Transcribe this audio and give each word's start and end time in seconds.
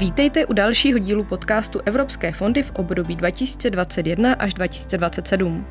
Vítejte 0.00 0.46
u 0.46 0.52
dalšího 0.52 0.98
dílu 0.98 1.24
podcastu 1.24 1.80
Evropské 1.84 2.32
fondy 2.32 2.62
v 2.62 2.70
období 2.70 3.16
2021 3.16 4.32
až 4.32 4.54
2027. 4.54 5.66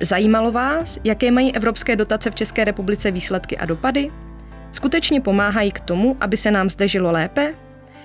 Zajímalo 0.00 0.52
vás, 0.52 0.98
jaké 1.04 1.30
mají 1.30 1.56
evropské 1.56 1.96
dotace 1.96 2.30
v 2.30 2.34
České 2.34 2.64
republice 2.64 3.10
výsledky 3.10 3.58
a 3.58 3.64
dopady? 3.64 4.10
Skutečně 4.72 5.20
pomáhají 5.20 5.72
k 5.72 5.80
tomu, 5.80 6.16
aby 6.20 6.36
se 6.36 6.50
nám 6.50 6.70
zde 6.70 6.88
žilo 6.88 7.10
lépe? 7.12 7.54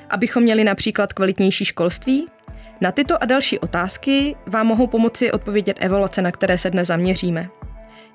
Abychom 0.09 0.43
měli 0.43 0.63
například 0.63 1.13
kvalitnější 1.13 1.65
školství? 1.65 2.27
Na 2.81 2.91
tyto 2.91 3.23
a 3.23 3.25
další 3.25 3.59
otázky 3.59 4.35
vám 4.47 4.67
mohou 4.67 4.88
pomoci 4.88 5.31
odpovědět 5.31 5.77
evoluce, 5.79 6.21
na 6.21 6.31
které 6.31 6.57
se 6.57 6.69
dnes 6.69 6.88
zaměříme. 6.88 7.49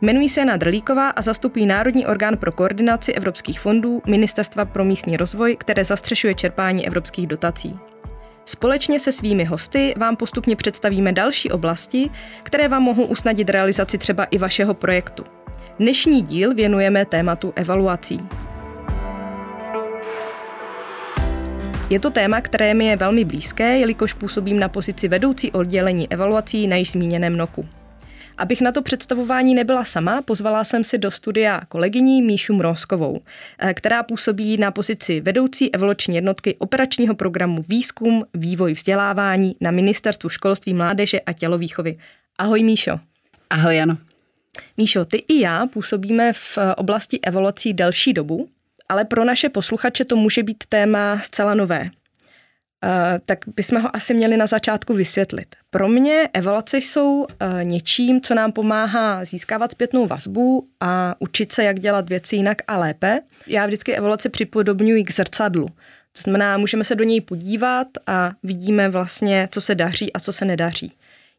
Jmenují 0.00 0.28
se 0.28 0.40
Jana 0.40 0.56
Drlíková 0.56 1.10
a 1.10 1.22
zastupují 1.22 1.66
Národní 1.66 2.06
orgán 2.06 2.36
pro 2.36 2.52
koordinaci 2.52 3.12
evropských 3.12 3.60
fondů 3.60 4.02
Ministerstva 4.06 4.64
pro 4.64 4.84
místní 4.84 5.16
rozvoj, 5.16 5.56
které 5.56 5.84
zastřešuje 5.84 6.34
čerpání 6.34 6.86
evropských 6.86 7.26
dotací. 7.26 7.78
Společně 8.44 9.00
se 9.00 9.12
svými 9.12 9.44
hosty 9.44 9.94
vám 9.96 10.16
postupně 10.16 10.56
představíme 10.56 11.12
další 11.12 11.50
oblasti, 11.50 12.10
které 12.42 12.68
vám 12.68 12.82
mohou 12.82 13.04
usnadnit 13.04 13.50
realizaci 13.50 13.98
třeba 13.98 14.24
i 14.24 14.38
vašeho 14.38 14.74
projektu. 14.74 15.24
Dnešní 15.78 16.22
díl 16.22 16.54
věnujeme 16.54 17.04
tématu 17.04 17.52
evaluací. 17.56 18.20
Je 21.90 22.00
to 22.00 22.10
téma, 22.10 22.40
které 22.40 22.74
mi 22.74 22.86
je 22.86 22.96
velmi 22.96 23.24
blízké, 23.24 23.78
jelikož 23.78 24.12
působím 24.12 24.58
na 24.58 24.68
pozici 24.68 25.08
vedoucí 25.08 25.52
oddělení 25.52 26.12
evaluací 26.12 26.66
na 26.66 26.76
již 26.76 26.92
zmíněném 26.92 27.36
NOKu. 27.36 27.68
Abych 28.38 28.60
na 28.60 28.72
to 28.72 28.82
představování 28.82 29.54
nebyla 29.54 29.84
sama, 29.84 30.22
pozvala 30.22 30.64
jsem 30.64 30.84
si 30.84 30.98
do 30.98 31.10
studia 31.10 31.60
kolegyní 31.68 32.22
Míšu 32.22 32.54
Mrozkovou, 32.54 33.20
eh, 33.58 33.74
která 33.74 34.02
působí 34.02 34.56
na 34.56 34.70
pozici 34.70 35.20
vedoucí 35.20 35.74
evoluční 35.74 36.14
jednotky 36.14 36.56
operačního 36.58 37.14
programu 37.14 37.64
Výzkum, 37.68 38.24
vývoj 38.34 38.72
vzdělávání 38.72 39.56
na 39.60 39.70
Ministerstvu 39.70 40.28
školství, 40.28 40.74
mládeže 40.74 41.20
a 41.20 41.32
tělovýchovy. 41.32 41.98
Ahoj 42.38 42.62
Míšo. 42.62 43.00
Ahoj 43.50 43.76
Jano. 43.76 43.98
Míšo, 44.76 45.04
ty 45.04 45.16
i 45.28 45.40
já 45.40 45.66
působíme 45.66 46.32
v 46.32 46.58
oblasti 46.76 47.20
evolucí 47.20 47.72
delší 47.72 48.12
dobu, 48.12 48.48
ale 48.88 49.04
pro 49.04 49.24
naše 49.24 49.48
posluchače 49.48 50.04
to 50.04 50.16
může 50.16 50.42
být 50.42 50.64
téma 50.68 51.18
zcela 51.22 51.54
nové. 51.54 51.90
Eh, 52.84 53.20
tak 53.26 53.38
bychom 53.56 53.82
ho 53.82 53.96
asi 53.96 54.14
měli 54.14 54.36
na 54.36 54.46
začátku 54.46 54.94
vysvětlit. 54.94 55.56
Pro 55.70 55.88
mě 55.88 56.28
evaluace 56.32 56.78
jsou 56.78 57.26
eh, 57.40 57.64
něčím, 57.64 58.20
co 58.20 58.34
nám 58.34 58.52
pomáhá 58.52 59.24
získávat 59.24 59.70
zpětnou 59.70 60.06
vazbu 60.06 60.68
a 60.80 61.14
učit 61.18 61.52
se, 61.52 61.64
jak 61.64 61.80
dělat 61.80 62.08
věci 62.08 62.36
jinak 62.36 62.62
a 62.68 62.76
lépe. 62.76 63.20
Já 63.46 63.66
vždycky 63.66 63.94
evaluace 63.94 64.28
připodobňuji 64.28 65.04
k 65.04 65.12
zrcadlu. 65.12 65.66
To 66.12 66.22
znamená, 66.22 66.58
můžeme 66.58 66.84
se 66.84 66.94
do 66.94 67.04
něj 67.04 67.20
podívat 67.20 67.88
a 68.06 68.32
vidíme 68.42 68.88
vlastně, 68.88 69.48
co 69.50 69.60
se 69.60 69.74
daří 69.74 70.12
a 70.12 70.20
co 70.20 70.32
se 70.32 70.44
nedaří. 70.44 70.92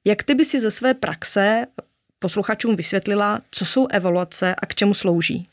Jak 0.06 0.24
ty 0.24 0.36
by 0.36 0.46
si 0.46 0.60
ze 0.60 0.72
své 0.72 0.94
praxe 0.94 1.66
posluchačům 2.20 2.76
vysvětlila, 2.76 3.42
co 3.52 3.66
jsou 3.66 3.88
evaluace 3.88 4.56
a 4.56 4.66
k 4.66 4.76
čemu 4.76 4.94
slouží? 4.94 5.48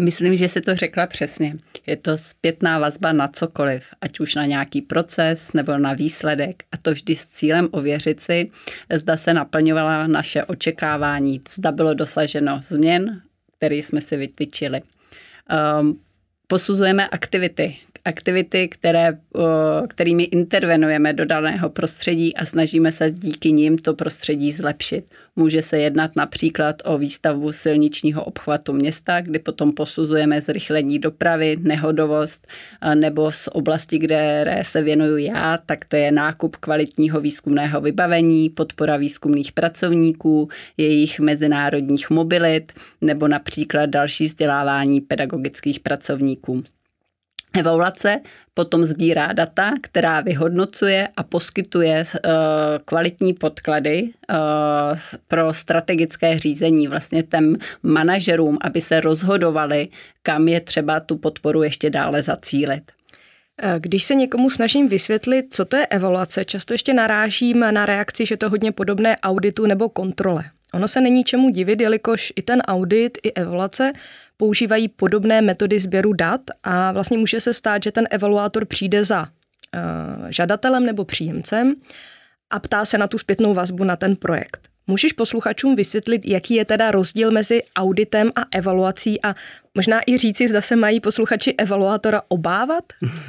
Myslím, 0.00 0.36
že 0.36 0.48
si 0.48 0.60
to 0.60 0.76
řekla 0.76 1.06
přesně. 1.06 1.54
Je 1.86 1.96
to 1.96 2.16
zpětná 2.16 2.78
vazba 2.78 3.12
na 3.12 3.28
cokoliv, 3.28 3.90
ať 4.00 4.20
už 4.20 4.34
na 4.34 4.46
nějaký 4.46 4.82
proces 4.82 5.52
nebo 5.52 5.78
na 5.78 5.92
výsledek 5.92 6.62
a 6.72 6.76
to 6.76 6.90
vždy 6.90 7.16
s 7.16 7.26
cílem 7.26 7.68
ověřit 7.70 8.20
si, 8.20 8.50
zda 8.94 9.16
se 9.16 9.34
naplňovala 9.34 10.06
naše 10.06 10.44
očekávání, 10.44 11.40
zda 11.50 11.72
bylo 11.72 11.94
dosaženo 11.94 12.60
změn, 12.62 13.22
které 13.56 13.74
jsme 13.74 14.00
si 14.00 14.16
vytyčili. 14.16 14.80
Um, 15.80 16.00
posuzujeme 16.46 17.08
aktivity, 17.08 17.76
aktivity, 18.08 18.68
které, 18.68 19.18
kterými 19.88 20.22
intervenujeme 20.22 21.12
do 21.12 21.24
daného 21.24 21.70
prostředí 21.70 22.36
a 22.36 22.44
snažíme 22.44 22.92
se 22.92 23.10
díky 23.10 23.52
nim 23.52 23.78
to 23.78 23.94
prostředí 23.94 24.52
zlepšit. 24.52 25.04
Může 25.36 25.62
se 25.62 25.78
jednat 25.78 26.10
například 26.16 26.76
o 26.84 26.98
výstavbu 26.98 27.52
silničního 27.52 28.24
obchvatu 28.24 28.72
města, 28.72 29.20
kdy 29.20 29.38
potom 29.38 29.72
posuzujeme 29.72 30.40
zrychlení 30.40 30.98
dopravy, 30.98 31.56
nehodovost, 31.60 32.46
nebo 32.94 33.32
z 33.32 33.48
oblasti, 33.52 33.98
kde 33.98 34.44
se 34.62 34.82
věnuju 34.82 35.16
já, 35.16 35.58
tak 35.66 35.84
to 35.84 35.96
je 35.96 36.12
nákup 36.12 36.56
kvalitního 36.56 37.20
výzkumného 37.20 37.80
vybavení, 37.80 38.50
podpora 38.50 38.96
výzkumných 38.96 39.52
pracovníků, 39.52 40.48
jejich 40.76 41.20
mezinárodních 41.20 42.10
mobilit, 42.10 42.72
nebo 43.00 43.28
například 43.28 43.86
další 43.86 44.24
vzdělávání 44.24 45.00
pedagogických 45.00 45.80
pracovníků. 45.80 46.62
Evaluace 47.54 48.20
potom 48.54 48.84
sbírá 48.84 49.32
data, 49.32 49.72
která 49.80 50.20
vyhodnocuje 50.20 51.08
a 51.16 51.22
poskytuje 51.22 52.02
uh, 52.02 52.30
kvalitní 52.84 53.34
podklady 53.34 54.02
uh, 54.02 54.38
pro 55.28 55.54
strategické 55.54 56.38
řízení 56.38 56.88
vlastně 56.88 57.22
těm 57.22 57.56
manažerům, 57.82 58.58
aby 58.60 58.80
se 58.80 59.00
rozhodovali, 59.00 59.88
kam 60.22 60.48
je 60.48 60.60
třeba 60.60 61.00
tu 61.00 61.16
podporu 61.16 61.62
ještě 61.62 61.90
dále 61.90 62.22
zacílit. 62.22 62.82
Eh, 63.62 63.76
když 63.78 64.04
se 64.04 64.14
někomu 64.14 64.50
snažím 64.50 64.88
vysvětlit, 64.88 65.46
co 65.50 65.64
to 65.64 65.76
je 65.76 65.86
evaluace, 65.86 66.44
často 66.44 66.74
ještě 66.74 66.94
narážím 66.94 67.60
na 67.70 67.86
reakci, 67.86 68.26
že 68.26 68.36
to 68.36 68.50
hodně 68.50 68.72
podobné 68.72 69.16
auditu 69.16 69.66
nebo 69.66 69.88
kontrole. 69.88 70.44
Ono 70.74 70.88
se 70.88 71.00
není 71.00 71.24
čemu 71.24 71.48
divit, 71.48 71.80
jelikož 71.80 72.32
i 72.36 72.42
ten 72.42 72.60
audit, 72.60 73.18
i 73.22 73.32
evaluace 73.32 73.92
používají 74.38 74.88
podobné 74.88 75.42
metody 75.42 75.80
sběru 75.80 76.12
dat 76.12 76.40
a 76.62 76.92
vlastně 76.92 77.18
může 77.18 77.40
se 77.40 77.54
stát, 77.54 77.82
že 77.82 77.92
ten 77.92 78.08
evaluátor 78.10 78.64
přijde 78.64 79.04
za 79.04 79.20
uh, 79.22 79.28
žadatelem 80.28 80.86
nebo 80.86 81.04
příjemcem 81.04 81.74
a 82.50 82.58
ptá 82.58 82.84
se 82.84 82.98
na 82.98 83.06
tu 83.06 83.18
zpětnou 83.18 83.54
vazbu 83.54 83.84
na 83.84 83.96
ten 83.96 84.16
projekt. 84.16 84.68
Můžeš 84.86 85.12
posluchačům 85.12 85.74
vysvětlit, 85.74 86.22
jaký 86.26 86.54
je 86.54 86.64
teda 86.64 86.90
rozdíl 86.90 87.30
mezi 87.30 87.62
auditem 87.76 88.30
a 88.36 88.42
evaluací 88.52 89.22
a 89.22 89.34
Možná 89.74 90.00
i 90.06 90.16
říci, 90.16 90.48
zda 90.48 90.60
se 90.60 90.76
mají 90.76 91.00
posluchači 91.00 91.54
evaluátora 91.58 92.22
obávat? 92.28 92.84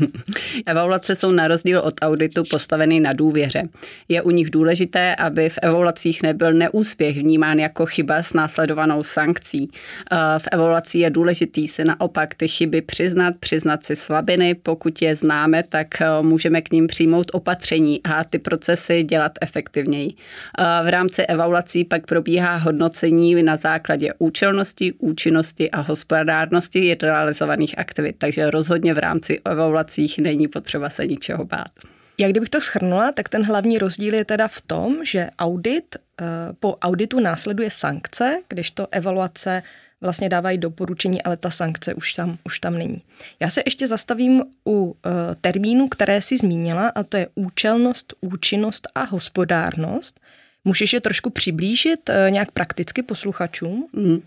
Evaluace 0.66 1.16
jsou 1.16 1.32
na 1.32 1.48
rozdíl 1.48 1.80
od 1.80 1.94
auditu 2.02 2.44
postaveny 2.50 3.00
na 3.00 3.14
důvěře. 3.14 3.64
Je 4.08 4.22
u 4.22 4.30
nich 4.32 4.50
důležité, 4.50 5.16
aby 5.16 5.50
v 5.50 5.60
evaluacích 5.62 6.24
nebyl 6.24 6.54
neúspěch 6.54 7.18
vnímán 7.18 7.60
jako 7.60 7.86
chyba 7.86 8.24
s 8.24 8.34
následovanou 8.34 9.04
sankcí. 9.04 9.72
Eh, 10.12 10.16
v 10.40 10.48
evaluaci 10.52 10.98
je 10.98 11.10
důležitý 11.10 11.68
si 11.68 11.84
naopak 11.86 12.36
ty 12.36 12.48
chyby 12.48 12.82
přiznat, 12.82 13.34
přiznat 13.40 13.84
si 13.84 13.96
slabiny. 13.96 14.56
Pokud 14.56 15.02
je 15.02 15.16
známe, 15.16 15.64
tak 15.64 16.02
eh, 16.02 16.06
můžeme 16.22 16.62
k 16.62 16.72
ním 16.72 16.88
přijmout 16.88 17.32
opatření 17.34 18.04
a 18.04 18.24
ty 18.24 18.40
procesy 18.40 19.04
dělat 19.04 19.32
efektivněji. 19.42 20.14
Eh, 20.14 20.64
v 20.86 20.90
rámci 20.90 21.22
evaluací 21.22 21.86
pak 21.86 22.06
probíhá 22.06 22.56
hodnocení 22.56 23.44
na 23.44 23.56
základě 23.56 24.14
účelnosti, 24.20 24.94
účinnosti 25.00 25.72
a 25.72 25.82
hospodářství 25.82 26.29
hospodárnosti 26.30 26.98
realizovaných 27.02 27.80
aktivit, 27.80 28.16
takže 28.18 28.50
rozhodně 28.50 28.94
v 28.94 28.98
rámci 28.98 29.42
evaluacích 29.46 30.18
není 30.18 30.48
potřeba 30.48 30.90
se 30.90 31.06
ničeho 31.06 31.46
bát. 31.46 31.72
Jak 32.18 32.32
kdybych 32.32 32.50
to 32.50 32.62
schrnula, 32.62 33.12
tak 33.12 33.30
ten 33.30 33.44
hlavní 33.44 33.78
rozdíl 33.78 34.14
je 34.14 34.26
teda 34.26 34.48
v 34.48 34.62
tom, 34.62 34.98
že 35.06 35.30
audit, 35.40 35.96
eh, 35.96 36.26
po 36.60 36.76
auditu 36.76 37.20
následuje 37.20 37.72
sankce, 37.72 38.42
když 38.50 38.72
to 38.72 38.88
evaluace 38.92 39.64
vlastně 40.02 40.30
dávají 40.30 40.58
doporučení, 40.58 41.22
ale 41.22 41.38
ta 41.38 41.50
sankce 41.50 41.94
už 41.94 42.14
tam, 42.14 42.38
už 42.46 42.60
tam 42.60 42.78
není. 42.78 43.02
Já 43.40 43.50
se 43.50 43.62
ještě 43.66 43.88
zastavím 43.88 44.44
u 44.68 44.96
eh, 45.06 45.36
termínu, 45.42 45.88
které 45.88 46.22
si 46.22 46.38
zmínila, 46.38 46.90
a 46.96 47.04
to 47.04 47.18
je 47.18 47.28
účelnost, 47.36 48.14
účinnost 48.22 48.88
a 48.96 49.04
hospodárnost. 49.04 50.20
Můžeš 50.66 50.94
je 50.94 51.02
trošku 51.02 51.30
přiblížit 51.30 52.10
eh, 52.10 52.32
nějak 52.32 52.52
prakticky 52.52 53.02
posluchačům? 53.02 53.88
Mm. 53.94 54.22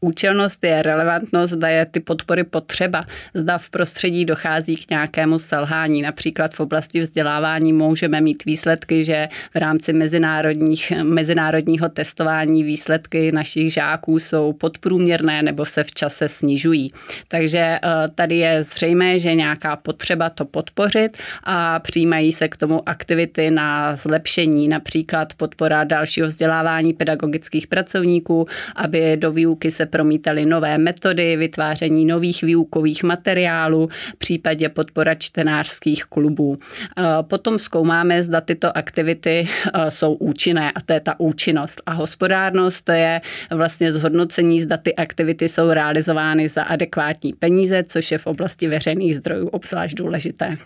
Účelnost 0.00 0.64
je 0.64 0.82
relevantnost, 0.82 1.52
zda 1.52 1.68
je 1.68 1.86
ty 1.86 2.00
podpory 2.00 2.44
potřeba, 2.44 3.06
zda 3.34 3.58
v 3.58 3.70
prostředí 3.70 4.24
dochází 4.24 4.76
k 4.76 4.90
nějakému 4.90 5.38
selhání. 5.38 6.02
Například 6.02 6.54
v 6.54 6.60
oblasti 6.60 7.00
vzdělávání 7.00 7.72
můžeme 7.72 8.20
mít 8.20 8.44
výsledky, 8.44 9.04
že 9.04 9.28
v 9.54 9.56
rámci 9.56 9.92
mezinárodních, 9.92 10.92
mezinárodního 11.02 11.88
testování 11.88 12.62
výsledky 12.62 13.32
našich 13.32 13.72
žáků 13.72 14.18
jsou 14.18 14.52
podprůměrné 14.52 15.42
nebo 15.42 15.64
se 15.64 15.84
v 15.84 15.90
čase 15.90 16.28
snižují. 16.28 16.90
Takže 17.28 17.58
eh, 17.58 17.80
tady 18.14 18.36
je 18.36 18.64
zřejmé, 18.64 19.18
že 19.18 19.34
nějaká 19.34 19.76
potřeba 19.76 20.30
to 20.30 20.44
podpořit 20.44 21.16
a 21.44 21.78
přijímají 21.78 22.32
se 22.32 22.48
k 22.48 22.56
tomu 22.56 22.88
aktivity 22.88 23.50
na 23.50 23.96
zlepšení, 23.96 24.68
například 24.68 25.34
podpora 25.34 25.84
dalšího 25.84 26.26
vzdělávání 26.26 26.92
pedagogických 26.92 27.66
pracovníků, 27.66 28.46
aby 28.76 29.16
do 29.16 29.32
výuky 29.32 29.70
se 29.70 29.86
promítaly 29.94 30.46
nové 30.46 30.78
metody, 30.78 31.36
vytváření 31.36 32.04
nových 32.04 32.42
výukových 32.42 33.02
materiálů, 33.02 33.88
případě 34.18 34.68
podpora 34.68 35.14
čtenářských 35.14 36.04
klubů. 36.04 36.58
Eh, 36.58 37.02
potom 37.22 37.58
zkoumáme, 37.58 38.22
zda 38.22 38.40
tyto 38.40 38.76
aktivity 38.76 39.46
eh, 39.46 39.90
jsou 39.90 40.14
účinné 40.14 40.72
a 40.72 40.80
to 40.80 40.92
je 40.92 41.00
ta 41.00 41.20
účinnost. 41.20 41.82
A 41.86 41.92
hospodárnost 41.92 42.84
to 42.84 42.92
je 42.92 43.20
vlastně 43.50 43.92
zhodnocení, 43.92 44.62
zda 44.62 44.76
ty 44.76 44.94
aktivity 44.94 45.48
jsou 45.48 45.70
realizovány 45.70 46.48
za 46.48 46.62
adekvátní 46.62 47.32
peníze, 47.32 47.84
což 47.84 48.12
je 48.12 48.18
v 48.18 48.26
oblasti 48.26 48.68
veřejných 48.68 49.16
zdrojů 49.16 49.48
obzvlášť 49.48 49.94
důležité. 49.94 50.56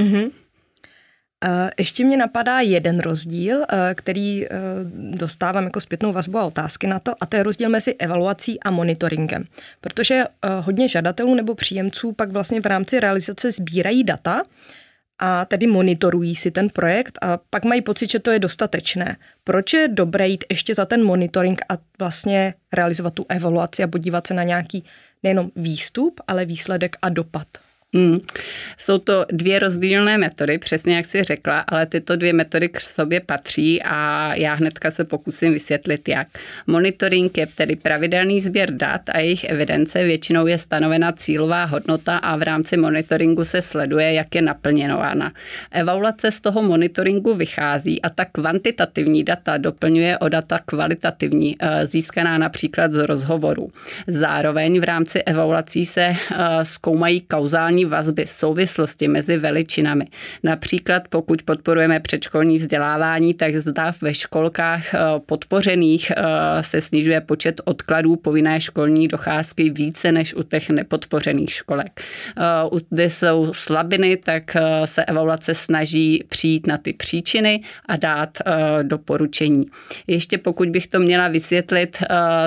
Mm-hmm. 0.00 0.30
Ještě 1.78 2.04
mě 2.04 2.16
napadá 2.16 2.60
jeden 2.60 3.00
rozdíl, 3.00 3.64
který 3.94 4.46
dostávám 5.10 5.64
jako 5.64 5.80
zpětnou 5.80 6.12
vazbu 6.12 6.38
a 6.38 6.44
otázky 6.44 6.86
na 6.86 6.98
to, 6.98 7.12
a 7.20 7.26
to 7.26 7.36
je 7.36 7.42
rozdíl 7.42 7.68
mezi 7.68 7.94
evaluací 7.94 8.60
a 8.60 8.70
monitoringem. 8.70 9.44
Protože 9.80 10.24
hodně 10.60 10.88
žadatelů 10.88 11.34
nebo 11.34 11.54
příjemců 11.54 12.12
pak 12.12 12.32
vlastně 12.32 12.60
v 12.60 12.66
rámci 12.66 13.00
realizace 13.00 13.52
sbírají 13.52 14.04
data, 14.04 14.42
a 15.20 15.44
tedy 15.44 15.66
monitorují 15.66 16.36
si 16.36 16.50
ten 16.50 16.70
projekt 16.70 17.18
a 17.22 17.38
pak 17.50 17.64
mají 17.64 17.82
pocit, 17.82 18.10
že 18.10 18.18
to 18.18 18.30
je 18.30 18.38
dostatečné. 18.38 19.16
Proč 19.44 19.72
je 19.72 19.88
dobré 19.88 20.28
jít 20.28 20.44
ještě 20.50 20.74
za 20.74 20.84
ten 20.84 21.04
monitoring 21.04 21.60
a 21.68 21.78
vlastně 21.98 22.54
realizovat 22.72 23.14
tu 23.14 23.26
evaluaci 23.28 23.82
a 23.82 23.88
podívat 23.88 24.26
se 24.26 24.34
na 24.34 24.42
nějaký 24.42 24.84
nejenom 25.22 25.50
výstup, 25.56 26.20
ale 26.28 26.44
výsledek 26.44 26.96
a 27.02 27.08
dopad? 27.08 27.46
Hmm. 27.94 28.18
Jsou 28.78 28.98
to 28.98 29.26
dvě 29.32 29.58
rozdílné 29.58 30.18
metody, 30.18 30.58
přesně 30.58 30.96
jak 30.96 31.06
jsi 31.06 31.22
řekla, 31.22 31.58
ale 31.60 31.86
tyto 31.86 32.16
dvě 32.16 32.32
metody 32.32 32.68
k 32.68 32.80
sobě 32.80 33.20
patří 33.20 33.82
a 33.82 34.34
já 34.34 34.54
hnedka 34.54 34.90
se 34.90 35.04
pokusím 35.04 35.52
vysvětlit, 35.52 36.08
jak. 36.08 36.28
Monitoring 36.66 37.38
je 37.38 37.46
tedy 37.46 37.76
pravidelný 37.76 38.40
sběr 38.40 38.70
dat 38.70 39.00
a 39.08 39.18
jejich 39.18 39.44
evidence, 39.44 40.04
většinou 40.04 40.46
je 40.46 40.58
stanovena 40.58 41.12
cílová 41.12 41.64
hodnota 41.64 42.16
a 42.16 42.36
v 42.36 42.42
rámci 42.42 42.76
monitoringu 42.76 43.44
se 43.44 43.62
sleduje, 43.62 44.12
jak 44.12 44.34
je 44.34 44.42
naplněnována. 44.42 45.32
Evaluace 45.70 46.30
z 46.30 46.40
toho 46.40 46.62
monitoringu 46.62 47.34
vychází 47.34 48.02
a 48.02 48.10
ta 48.10 48.24
kvantitativní 48.24 49.24
data 49.24 49.56
doplňuje 49.56 50.18
o 50.18 50.28
data 50.28 50.60
kvalitativní, 50.64 51.56
eh, 51.60 51.86
získaná 51.86 52.38
například 52.38 52.92
z 52.92 53.06
rozhovoru. 53.06 53.72
Zároveň 54.06 54.80
v 54.80 54.84
rámci 54.84 55.22
evaluací 55.22 55.86
se 55.86 56.02
eh, 56.02 56.16
zkoumají 56.62 57.20
kauzální 57.20 57.77
kauzální 57.78 57.84
vazby, 57.84 58.26
souvislosti 58.26 59.08
mezi 59.08 59.36
veličinami. 59.36 60.06
Například 60.42 61.08
pokud 61.08 61.42
podporujeme 61.42 62.00
předškolní 62.00 62.56
vzdělávání, 62.56 63.34
tak 63.34 63.56
zda 63.56 63.92
ve 64.02 64.14
školkách 64.14 64.94
eh, 64.94 64.98
podpořených 65.26 66.10
eh, 66.10 66.62
se 66.62 66.80
snižuje 66.80 67.20
počet 67.20 67.60
odkladů 67.64 68.16
povinné 68.16 68.60
školní 68.60 69.08
docházky 69.08 69.70
více 69.70 70.12
než 70.12 70.34
u 70.34 70.42
těch 70.42 70.70
nepodpořených 70.70 71.52
školek. 71.52 72.00
Eh, 72.00 72.80
kde 72.90 73.10
jsou 73.10 73.52
slabiny, 73.52 74.16
tak 74.16 74.56
se 74.84 75.04
evaluace 75.04 75.54
snaží 75.54 76.24
přijít 76.28 76.66
na 76.66 76.78
ty 76.78 76.92
příčiny 76.92 77.62
a 77.86 77.96
dát 77.96 78.38
doporučení. 78.82 79.66
Ještě 80.06 80.38
pokud 80.38 80.68
bych 80.68 80.86
to 80.86 80.98
měla 80.98 81.28
vysvětlit 81.28 81.96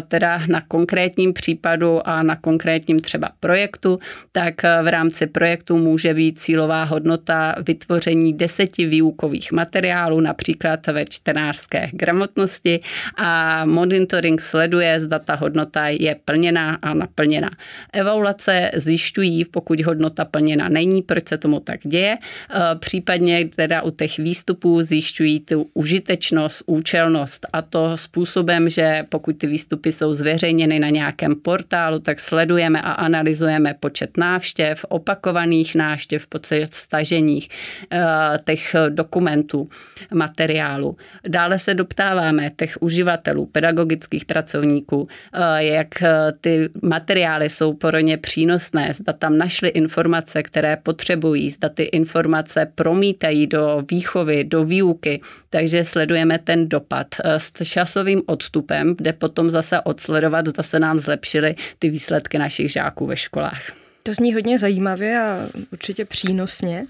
teda 0.07 0.41
na 0.47 0.61
konkrétním 0.61 1.33
případu 1.33 2.07
a 2.07 2.23
na 2.23 2.35
konkrétním 2.35 2.99
třeba 2.99 3.29
projektu, 3.39 3.99
tak 4.31 4.63
v 4.63 4.87
rámci 4.87 5.20
rámci 5.21 5.33
projektu 5.33 5.77
může 5.77 6.13
být 6.13 6.39
cílová 6.39 6.83
hodnota 6.83 7.55
vytvoření 7.67 8.33
deseti 8.33 8.85
výukových 8.85 9.51
materiálů, 9.51 10.19
například 10.19 10.87
ve 10.87 11.05
čtenářské 11.05 11.89
gramotnosti 11.93 12.79
a 13.17 13.65
monitoring 13.65 14.41
sleduje, 14.41 14.99
zda 14.99 15.19
ta 15.19 15.35
hodnota 15.35 15.87
je 15.87 16.15
plněná 16.25 16.77
a 16.81 16.93
naplněna. 16.93 17.49
Evaluace 17.93 18.71
zjišťují, 18.73 19.45
pokud 19.45 19.81
hodnota 19.81 20.25
plněna 20.25 20.69
není, 20.69 21.01
proč 21.01 21.27
se 21.27 21.37
tomu 21.37 21.59
tak 21.59 21.79
děje, 21.83 22.17
e, 22.17 22.75
případně 22.75 23.47
teda 23.55 23.81
u 23.81 23.91
těch 23.91 24.17
výstupů 24.17 24.81
zjišťují 24.81 25.39
tu 25.39 25.69
užitečnost, 25.73 26.63
účelnost 26.65 27.45
a 27.53 27.61
to 27.61 27.97
způsobem, 27.97 28.69
že 28.69 29.05
pokud 29.09 29.37
ty 29.37 29.47
výstupy 29.47 29.91
jsou 29.91 30.13
zveřejněny 30.13 30.79
na 30.79 30.89
nějakém 30.89 31.35
portálu, 31.35 31.99
tak 31.99 32.19
sledujeme 32.19 32.81
a 32.81 32.91
analyzujeme 32.91 33.73
počet 33.79 34.17
návštěv, 34.17 34.85
opakovaných 35.11 35.75
náštěv, 35.75 36.27
počet 36.27 36.73
staženích 36.73 37.49
eh, 37.91 37.99
těch 38.45 38.75
dokumentů, 38.89 39.69
materiálu. 40.13 40.97
Dále 41.27 41.59
se 41.59 41.73
doptáváme 41.73 42.51
těch 42.57 42.77
uživatelů, 42.81 43.45
pedagogických 43.45 44.25
pracovníků, 44.25 45.07
eh, 45.33 45.63
jak 45.63 46.01
eh, 46.01 46.33
ty 46.41 46.69
materiály 46.81 47.49
jsou 47.49 47.73
pro 47.73 47.99
ně 47.99 48.17
přínosné, 48.17 48.93
zda 48.93 49.13
tam 49.13 49.37
našli 49.37 49.69
informace, 49.69 50.43
které 50.43 50.77
potřebují, 50.77 51.49
zda 51.49 51.69
ty 51.69 51.83
informace 51.83 52.71
promítají 52.75 53.47
do 53.47 53.83
výchovy, 53.91 54.43
do 54.43 54.65
výuky, 54.65 55.21
takže 55.49 55.85
sledujeme 55.85 56.37
ten 56.37 56.69
dopad 56.69 57.07
s 57.23 57.51
časovým 57.63 58.21
odstupem, 58.25 58.95
kde 58.97 59.13
potom 59.13 59.49
zase 59.49 59.81
odsledovat, 59.81 60.47
zda 60.47 60.63
se 60.63 60.79
nám 60.79 60.99
zlepšily 60.99 61.55
ty 61.79 61.89
výsledky 61.89 62.39
našich 62.39 62.71
žáků 62.71 63.05
ve 63.07 63.17
školách. 63.17 63.80
To 64.03 64.13
zní 64.13 64.33
hodně 64.33 64.59
zajímavě 64.59 65.19
a 65.19 65.49
určitě 65.71 66.05
přínosně. 66.05 66.85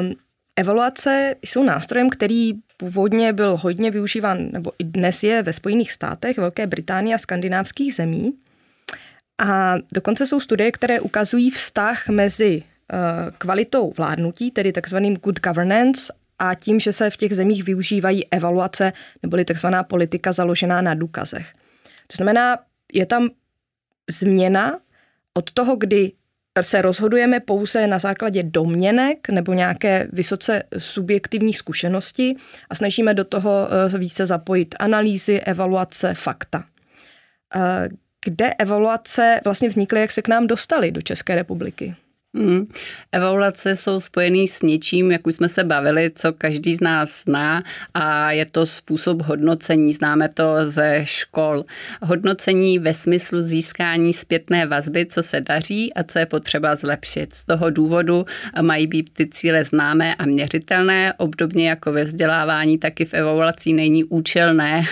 Um, 0.00 0.14
evaluace 0.56 1.34
jsou 1.42 1.64
nástrojem, 1.64 2.10
který 2.10 2.52
původně 2.76 3.32
byl 3.32 3.56
hodně 3.56 3.90
využíván, 3.90 4.48
nebo 4.52 4.72
i 4.78 4.84
dnes 4.84 5.22
je 5.22 5.42
ve 5.42 5.52
Spojených 5.52 5.92
státech, 5.92 6.38
Velké 6.38 6.66
Británii 6.66 7.14
a 7.14 7.18
skandinávských 7.18 7.94
zemí. 7.94 8.32
A 9.38 9.74
dokonce 9.92 10.26
jsou 10.26 10.40
studie, 10.40 10.72
které 10.72 11.00
ukazují 11.00 11.50
vztah 11.50 12.08
mezi 12.08 12.62
uh, 12.62 12.98
kvalitou 13.38 13.92
vládnutí, 13.96 14.50
tedy 14.50 14.72
takzvaným 14.72 15.16
good 15.16 15.40
governance, 15.40 16.12
a 16.38 16.54
tím, 16.54 16.80
že 16.80 16.92
se 16.92 17.10
v 17.10 17.16
těch 17.16 17.34
zemích 17.34 17.64
využívají 17.64 18.26
evaluace, 18.30 18.92
neboli 19.22 19.44
takzvaná 19.44 19.82
politika 19.82 20.32
založená 20.32 20.82
na 20.82 20.94
důkazech. 20.94 21.52
To 22.06 22.16
znamená, 22.16 22.58
je 22.92 23.06
tam 23.06 23.30
změna 24.10 24.78
od 25.38 25.50
toho, 25.50 25.76
kdy 25.76 26.12
se 26.60 26.82
rozhodujeme 26.82 27.40
pouze 27.40 27.86
na 27.86 27.98
základě 27.98 28.42
domněnek 28.42 29.28
nebo 29.28 29.52
nějaké 29.52 30.08
vysoce 30.12 30.62
subjektivní 30.78 31.54
zkušenosti 31.54 32.36
a 32.70 32.74
snažíme 32.74 33.14
do 33.14 33.24
toho 33.24 33.68
eh, 33.94 33.98
více 33.98 34.26
zapojit 34.26 34.74
analýzy, 34.78 35.40
evaluace, 35.40 36.14
fakta. 36.14 36.64
Eh, 37.54 37.88
kde 38.24 38.54
evaluace 38.54 39.40
vlastně 39.44 39.68
vznikly, 39.68 40.00
jak 40.00 40.12
se 40.12 40.22
k 40.22 40.28
nám 40.28 40.46
dostali 40.46 40.90
do 40.90 41.02
České 41.02 41.34
republiky? 41.34 41.94
Hmm. 42.36 42.66
Evaluace 43.12 43.76
jsou 43.76 44.00
spojený 44.00 44.48
s 44.48 44.62
něčím, 44.62 45.12
jak 45.12 45.26
už 45.26 45.34
jsme 45.34 45.48
se 45.48 45.64
bavili, 45.64 46.10
co 46.14 46.32
každý 46.32 46.74
z 46.74 46.80
nás 46.80 47.22
zná 47.22 47.62
a 47.94 48.32
je 48.32 48.46
to 48.46 48.66
způsob 48.66 49.22
hodnocení. 49.22 49.92
Známe 49.92 50.28
to 50.28 50.44
ze 50.64 51.00
škol. 51.04 51.64
Hodnocení 52.02 52.78
ve 52.78 52.94
smyslu 52.94 53.40
získání 53.40 54.12
zpětné 54.12 54.66
vazby, 54.66 55.06
co 55.06 55.22
se 55.22 55.40
daří 55.40 55.94
a 55.94 56.02
co 56.02 56.18
je 56.18 56.26
potřeba 56.26 56.76
zlepšit. 56.76 57.34
Z 57.34 57.44
toho 57.44 57.70
důvodu 57.70 58.24
mají 58.60 58.86
být 58.86 59.10
ty 59.12 59.26
cíle 59.26 59.64
známé 59.64 60.14
a 60.14 60.26
měřitelné. 60.26 61.12
Obdobně 61.16 61.68
jako 61.68 61.92
ve 61.92 62.04
vzdělávání, 62.04 62.78
taky 62.78 63.04
v 63.04 63.14
evaluací 63.14 63.72
není 63.72 64.04
účelné 64.04 64.82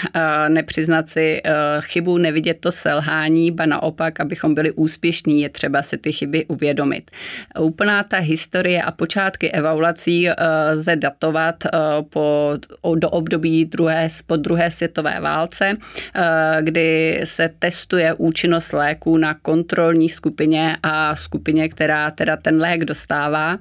nepřiznat 0.48 1.10
si 1.10 1.40
e, 1.44 1.52
chybu, 1.80 2.18
nevidět 2.18 2.60
to 2.60 2.72
selhání, 2.72 3.50
ba 3.50 3.66
naopak, 3.66 4.20
abychom 4.20 4.54
byli 4.54 4.72
úspěšní, 4.72 5.42
je 5.42 5.48
třeba 5.48 5.82
si 5.82 5.98
ty 5.98 6.12
chyby 6.12 6.46
uvědomit. 6.46 7.10
Úplná 7.58 8.02
ta 8.02 8.18
historie 8.18 8.82
a 8.82 8.90
počátky 8.90 9.50
evaluací 9.50 10.28
eh, 10.28 10.34
lze 10.72 10.96
datovat 10.96 11.64
eh, 11.64 11.70
po, 12.10 12.52
do 12.94 13.10
období 13.10 13.64
druhé, 13.64 14.08
po 14.26 14.36
druhé 14.36 14.70
světové 14.70 15.20
válce, 15.20 15.74
eh, 16.14 16.58
kdy 16.62 17.20
se 17.24 17.50
testuje 17.58 18.14
účinnost 18.14 18.72
léků 18.72 19.18
na 19.18 19.34
kontrolní 19.34 20.08
skupině 20.08 20.76
a 20.82 21.16
skupině, 21.16 21.68
která 21.68 22.10
teda 22.10 22.36
ten 22.36 22.60
lék 22.60 22.84
dostává. 22.84 23.58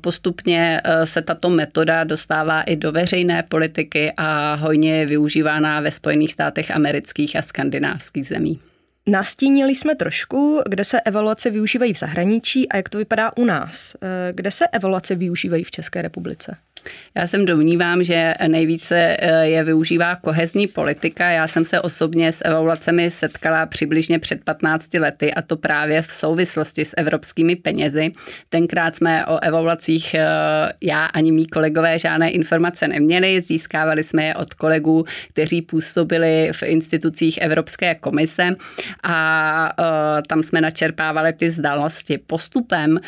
Postupně 0.00 0.80
se 1.04 1.22
tato 1.22 1.50
metoda 1.50 2.04
dostává 2.04 2.62
i 2.62 2.76
do 2.76 2.92
veřejné 2.92 3.42
politiky 3.42 4.12
a 4.16 4.54
hojně 4.54 4.96
je 4.96 5.06
využívána 5.06 5.80
ve 5.80 5.90
Spojených 5.90 6.32
státech 6.32 6.70
amerických 6.70 7.36
a 7.36 7.42
skandinávských 7.42 8.26
zemí. 8.26 8.69
Nastínili 9.10 9.74
jsme 9.74 9.94
trošku, 9.94 10.62
kde 10.68 10.84
se 10.84 11.00
evaluace 11.00 11.50
využívají 11.50 11.92
v 11.92 11.98
zahraničí 11.98 12.68
a 12.68 12.76
jak 12.76 12.88
to 12.88 12.98
vypadá 12.98 13.36
u 13.36 13.44
nás. 13.44 13.96
Eh, 14.02 14.32
kde 14.32 14.50
se 14.50 14.68
evaluace 14.68 15.14
využívají 15.14 15.64
v 15.64 15.70
České 15.70 16.02
republice? 16.02 16.56
Já 17.14 17.26
jsem 17.26 17.46
domnívám, 17.46 18.04
že 18.04 18.34
nejvíce 18.48 19.16
eh, 19.20 19.46
je 19.48 19.64
využívá 19.64 20.16
kohezní 20.16 20.66
politika. 20.66 21.30
Já 21.30 21.46
jsem 21.46 21.64
se 21.64 21.80
osobně 21.80 22.32
s 22.32 22.44
evaluacemi 22.44 23.10
setkala 23.10 23.66
přibližně 23.66 24.18
před 24.18 24.44
15 24.44 24.94
lety 24.94 25.34
a 25.34 25.42
to 25.42 25.56
právě 25.56 26.02
v 26.02 26.10
souvislosti 26.10 26.84
s 26.84 26.94
evropskými 26.96 27.56
penězi. 27.56 28.12
Tenkrát 28.48 28.96
jsme 28.96 29.26
o 29.26 29.38
evaluacích 29.42 30.14
eh, 30.14 30.26
já 30.80 31.04
ani 31.04 31.32
mý 31.32 31.46
kolegové 31.46 31.98
žádné 31.98 32.30
informace 32.30 32.88
neměli. 32.88 33.40
Získávali 33.40 34.02
jsme 34.02 34.24
je 34.24 34.34
od 34.34 34.54
kolegů, 34.54 35.04
kteří 35.28 35.62
působili 35.62 36.50
v 36.52 36.62
institucích 36.62 37.38
Evropské 37.38 37.94
komise 37.94 38.56
a 39.02 39.72
eh, 39.78 40.22
tam 40.28 40.42
jsme 40.42 40.60
načerpávali 40.60 41.32
ty 41.32 41.50
zdalosti. 41.50 42.18
Postupem 42.18 43.00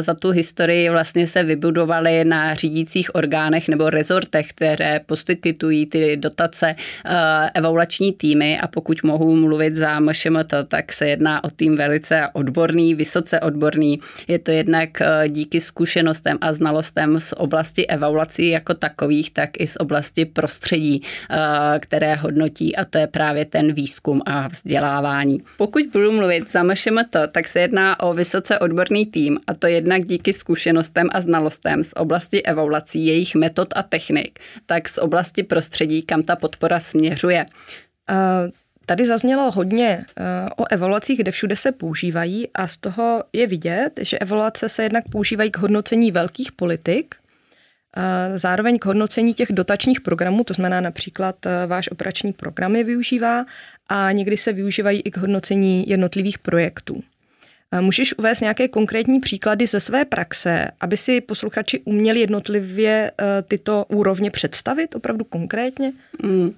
za 0.00 0.14
tu 0.14 0.30
historii 0.30 0.90
vlastně 0.90 1.26
se 1.26 1.42
vybudovaly 1.42 2.24
na 2.24 2.54
řídících 2.54 3.13
orgánech 3.14 3.68
nebo 3.68 3.90
rezortech, 3.90 4.46
které 4.48 5.00
poskytují 5.06 5.86
ty 5.86 6.16
dotace 6.16 6.74
evaluační 7.54 8.12
týmy 8.12 8.58
a 8.60 8.66
pokud 8.66 9.02
mohu 9.02 9.36
mluvit 9.36 9.76
za 9.76 10.00
MŠMT, 10.00 10.54
tak 10.68 10.92
se 10.92 11.08
jedná 11.08 11.44
o 11.44 11.50
tým 11.50 11.76
velice 11.76 12.28
odborný, 12.32 12.94
vysoce 12.94 13.40
odborný. 13.40 14.00
Je 14.28 14.38
to 14.38 14.50
jednak 14.50 14.90
díky 15.28 15.60
zkušenostem 15.60 16.38
a 16.40 16.52
znalostem 16.52 17.20
z 17.20 17.32
oblasti 17.36 17.86
evaluací 17.86 18.48
jako 18.48 18.74
takových, 18.74 19.30
tak 19.30 19.50
i 19.58 19.66
z 19.66 19.76
oblasti 19.76 20.24
prostředí, 20.24 21.02
které 21.80 22.14
hodnotí 22.14 22.76
a 22.76 22.84
to 22.84 22.98
je 22.98 23.06
právě 23.06 23.44
ten 23.44 23.72
výzkum 23.72 24.22
a 24.26 24.48
vzdělávání. 24.48 25.40
Pokud 25.56 25.82
budu 25.92 26.12
mluvit 26.12 26.50
za 26.50 26.62
MŠMT, 26.62 27.16
tak 27.32 27.48
se 27.48 27.60
jedná 27.60 28.00
o 28.00 28.12
vysoce 28.14 28.58
odborný 28.58 29.06
tým 29.06 29.38
a 29.46 29.54
to 29.54 29.66
jednak 29.66 30.04
díky 30.04 30.32
zkušenostem 30.32 31.08
a 31.12 31.20
znalostem 31.20 31.84
z 31.84 31.92
oblasti 31.96 32.42
evaluací, 32.42 33.03
jejich 33.06 33.34
metod 33.34 33.68
a 33.76 33.82
technik, 33.82 34.38
tak 34.66 34.88
z 34.88 34.98
oblasti 34.98 35.42
prostředí, 35.42 36.02
kam 36.02 36.22
ta 36.22 36.36
podpora 36.36 36.80
směřuje. 36.80 37.46
Uh... 38.10 38.50
Tady 38.86 39.06
zaznělo 39.06 39.50
hodně 39.50 40.04
o 40.56 40.64
evaluacích, 40.70 41.18
kde 41.18 41.30
všude 41.30 41.56
se 41.56 41.72
používají 41.72 42.48
a 42.54 42.68
z 42.68 42.76
toho 42.76 43.24
je 43.32 43.46
vidět, 43.46 43.90
že 44.02 44.18
evaluace 44.18 44.68
se 44.68 44.82
jednak 44.82 45.04
používají 45.08 45.50
k 45.50 45.58
hodnocení 45.58 46.12
velkých 46.12 46.52
politik, 46.52 47.14
zároveň 48.36 48.78
k 48.78 48.84
hodnocení 48.84 49.34
těch 49.34 49.52
dotačních 49.52 50.00
programů, 50.00 50.44
to 50.44 50.54
znamená 50.54 50.80
například 50.80 51.36
váš 51.66 51.90
operační 51.90 52.32
program 52.32 52.76
je 52.76 52.84
využívá 52.84 53.44
a 53.88 54.12
někdy 54.12 54.36
se 54.36 54.52
využívají 54.52 55.00
i 55.00 55.10
k 55.10 55.16
hodnocení 55.16 55.88
jednotlivých 55.88 56.38
projektů. 56.38 57.02
Můžeš 57.80 58.18
uvést 58.18 58.40
nějaké 58.40 58.68
konkrétní 58.68 59.20
příklady 59.20 59.66
ze 59.66 59.80
své 59.80 60.04
praxe, 60.04 60.68
aby 60.80 60.96
si 60.96 61.20
posluchači 61.20 61.80
uměli 61.84 62.20
jednotlivě 62.20 63.12
e, 63.20 63.42
tyto 63.42 63.84
úrovně 63.88 64.30
představit 64.30 64.94
opravdu 64.94 65.24
konkrétně? 65.24 65.92
Mm. 66.22 66.54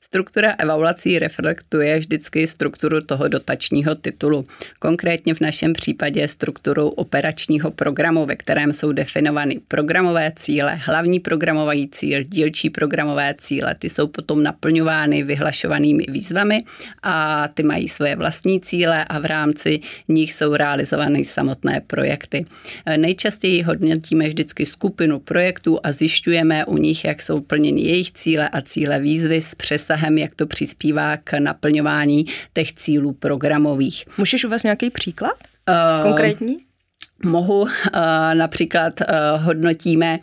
Struktura 0.00 0.52
evaluací 0.58 1.18
reflektuje 1.18 1.98
vždycky 1.98 2.46
strukturu 2.46 3.00
toho 3.00 3.28
dotačního 3.28 3.94
titulu. 3.94 4.46
Konkrétně 4.78 5.34
v 5.34 5.40
našem 5.40 5.72
případě 5.72 6.28
strukturu 6.28 6.88
operačního 6.88 7.70
programu, 7.70 8.26
ve 8.26 8.36
kterém 8.36 8.72
jsou 8.72 8.92
definovány 8.92 9.60
programové 9.68 10.32
cíle, 10.36 10.74
hlavní 10.74 11.20
programový 11.20 11.88
cíl, 11.88 12.22
dílčí 12.22 12.70
programové 12.70 13.34
cíle. 13.38 13.74
Ty 13.78 13.90
jsou 13.90 14.06
potom 14.06 14.42
naplňovány 14.42 15.22
vyhlašovanými 15.22 16.04
výzvami 16.08 16.64
a 17.02 17.48
ty 17.48 17.62
mají 17.62 17.88
svoje 17.88 18.16
vlastní 18.16 18.60
cíle 18.60 19.04
a 19.04 19.18
v 19.18 19.24
rámci 19.24 19.80
nich 20.08 20.32
jsou 20.32 20.54
realizovány 20.54 21.24
samotné 21.24 21.80
projekty. 21.86 22.44
Nejčastěji 22.96 23.62
hodnotíme 23.62 24.28
vždycky 24.28 24.66
skupinu 24.66 25.18
projektů 25.18 25.78
a 25.82 25.92
zjišťujeme 25.92 26.64
u 26.64 26.76
nich, 26.76 27.04
jak 27.04 27.22
jsou 27.22 27.40
plněny 27.40 27.80
jejich 27.80 28.12
cíle 28.12 28.48
a 28.48 28.60
cíle 28.60 29.00
výzvy 29.00 29.40
s 29.40 29.54
přesahem 29.54 29.95
obsahem, 29.96 30.18
jak 30.18 30.34
to 30.34 30.46
přispívá 30.46 31.16
k 31.16 31.38
naplňování 31.38 32.26
těch 32.52 32.72
cílů 32.72 33.12
programových. 33.12 34.04
Můžeš 34.18 34.44
uvést 34.44 34.62
nějaký 34.62 34.90
příklad 34.90 35.36
uh, 35.68 36.02
konkrétní? 36.02 36.58
Mohu 37.24 37.66
například 38.34 39.00
hodnotíme 39.36 40.18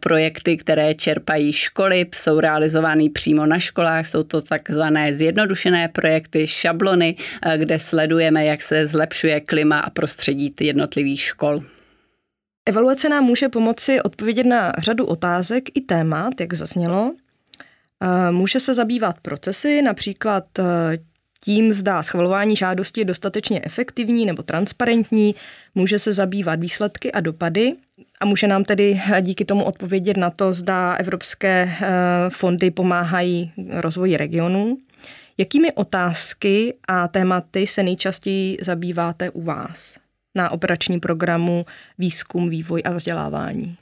projekty, 0.00 0.56
které 0.56 0.94
čerpají 0.94 1.52
školy, 1.52 2.06
jsou 2.14 2.40
realizovány 2.40 3.10
přímo 3.10 3.46
na 3.46 3.58
školách, 3.58 4.06
jsou 4.06 4.22
to 4.22 4.42
takzvané 4.42 5.14
zjednodušené 5.14 5.88
projekty, 5.88 6.46
šablony, 6.46 7.16
kde 7.56 7.78
sledujeme, 7.78 8.44
jak 8.44 8.62
se 8.62 8.86
zlepšuje 8.86 9.40
klima 9.40 9.78
a 9.78 9.90
prostředí 9.90 10.54
jednotlivých 10.60 11.20
škol. 11.20 11.60
Evaluace 12.66 13.08
nám 13.08 13.24
může 13.24 13.48
pomoci 13.48 14.00
odpovědět 14.00 14.46
na 14.46 14.72
řadu 14.78 15.06
otázek 15.06 15.64
i 15.74 15.80
témat, 15.80 16.40
jak 16.40 16.54
zaznělo. 16.54 17.12
Může 18.30 18.60
se 18.60 18.74
zabývat 18.74 19.16
procesy, 19.20 19.82
například 19.82 20.58
e, 20.58 20.62
tím, 21.44 21.72
zda 21.72 22.02
schvalování 22.02 22.56
žádosti 22.56 23.00
je 23.00 23.04
dostatečně 23.04 23.60
efektivní 23.64 24.26
nebo 24.26 24.42
transparentní, 24.42 25.34
může 25.74 25.98
se 25.98 26.12
zabývat 26.12 26.60
výsledky 26.60 27.12
a 27.12 27.20
dopady 27.20 27.76
a 28.20 28.24
může 28.24 28.46
nám 28.46 28.64
tedy 28.64 29.02
díky 29.20 29.44
tomu 29.44 29.64
odpovědět 29.64 30.16
na 30.16 30.30
to, 30.30 30.52
zda 30.52 30.94
evropské 30.94 31.72
fondy 32.28 32.70
pomáhají 32.70 33.52
rozvoji 33.70 34.16
regionů. 34.16 34.78
Jakými 35.38 35.72
otázky 35.72 36.74
a 36.88 37.08
tématy 37.08 37.66
se 37.66 37.82
nejčastěji 37.82 38.58
zabýváte 38.60 39.30
u 39.30 39.42
vás 39.42 39.98
na 40.34 40.50
operačním 40.50 41.00
programu 41.00 41.66
Výzkum, 41.98 42.50
vývoj 42.50 42.82
a 42.84 42.90
vzdělávání? 42.90 43.76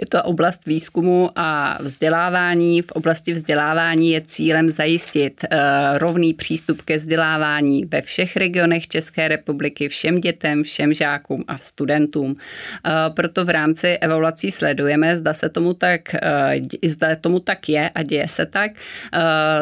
Je 0.00 0.06
to 0.06 0.22
oblast 0.22 0.66
výzkumu 0.66 1.30
a 1.36 1.78
vzdělávání. 1.80 2.82
V 2.82 2.90
oblasti 2.90 3.32
vzdělávání 3.32 4.10
je 4.10 4.20
cílem 4.20 4.70
zajistit 4.70 5.44
eh, 5.44 5.58
rovný 5.98 6.34
přístup 6.34 6.82
ke 6.82 6.96
vzdělávání 6.96 7.84
ve 7.84 8.02
všech 8.02 8.36
regionech 8.36 8.88
České 8.88 9.28
republiky, 9.28 9.88
všem 9.88 10.20
dětem, 10.20 10.62
všem 10.62 10.94
žákům 10.94 11.44
a 11.48 11.58
studentům. 11.58 12.36
Eh, 12.86 12.90
proto 13.10 13.44
v 13.44 13.50
rámci 13.50 13.88
evaluací 13.88 14.50
sledujeme, 14.50 15.16
zda 15.16 15.34
se 15.34 15.48
tomu 15.48 15.74
tak, 15.74 16.14
eh, 16.14 16.60
zda 16.84 17.16
tomu 17.16 17.40
tak 17.40 17.68
je 17.68 17.90
a 17.90 18.02
děje 18.02 18.28
se 18.28 18.46
tak. 18.46 18.70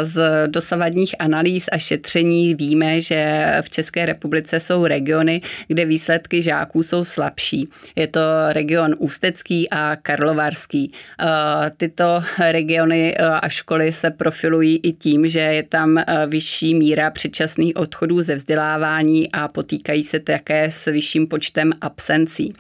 Z 0.03 0.47
dosavadních 0.47 1.15
analýz 1.19 1.69
a 1.73 1.79
šetření 1.79 2.55
víme, 2.55 3.03
že 3.03 3.47
v 3.61 3.71
České 3.71 4.07
republice 4.07 4.61
jsou 4.61 4.87
regiony, 4.87 5.41
kde 5.69 5.85
výsledky 5.85 6.43
žáků 6.43 6.83
jsou 6.83 7.05
slabší. 7.05 7.69
Je 7.97 8.07
to 8.07 8.21
region 8.49 8.95
Ústecký 8.99 9.71
a 9.71 9.97
Karlovarský. 10.03 10.93
Eh, 11.21 11.71
tyto 11.77 12.23
regiony 12.51 13.15
eh, 13.17 13.25
a 13.25 13.49
školy 13.49 13.93
se 13.93 14.11
profilují 14.11 14.81
i 14.83 14.93
tím, 14.93 15.29
že 15.29 15.41
je 15.41 15.63
tam 15.63 15.99
eh, 15.99 16.05
vyšší 16.27 16.75
míra 16.75 17.11
předčasných 17.11 17.77
odchodů 17.77 18.23
ze 18.23 18.35
vzdělávání 18.35 19.33
a 19.33 19.49
potýkají 19.49 20.05
se 20.05 20.21
také 20.21 20.71
s 20.71 20.91
vyšším 20.91 21.27
počtem 21.27 21.73
absencí. 21.81 22.55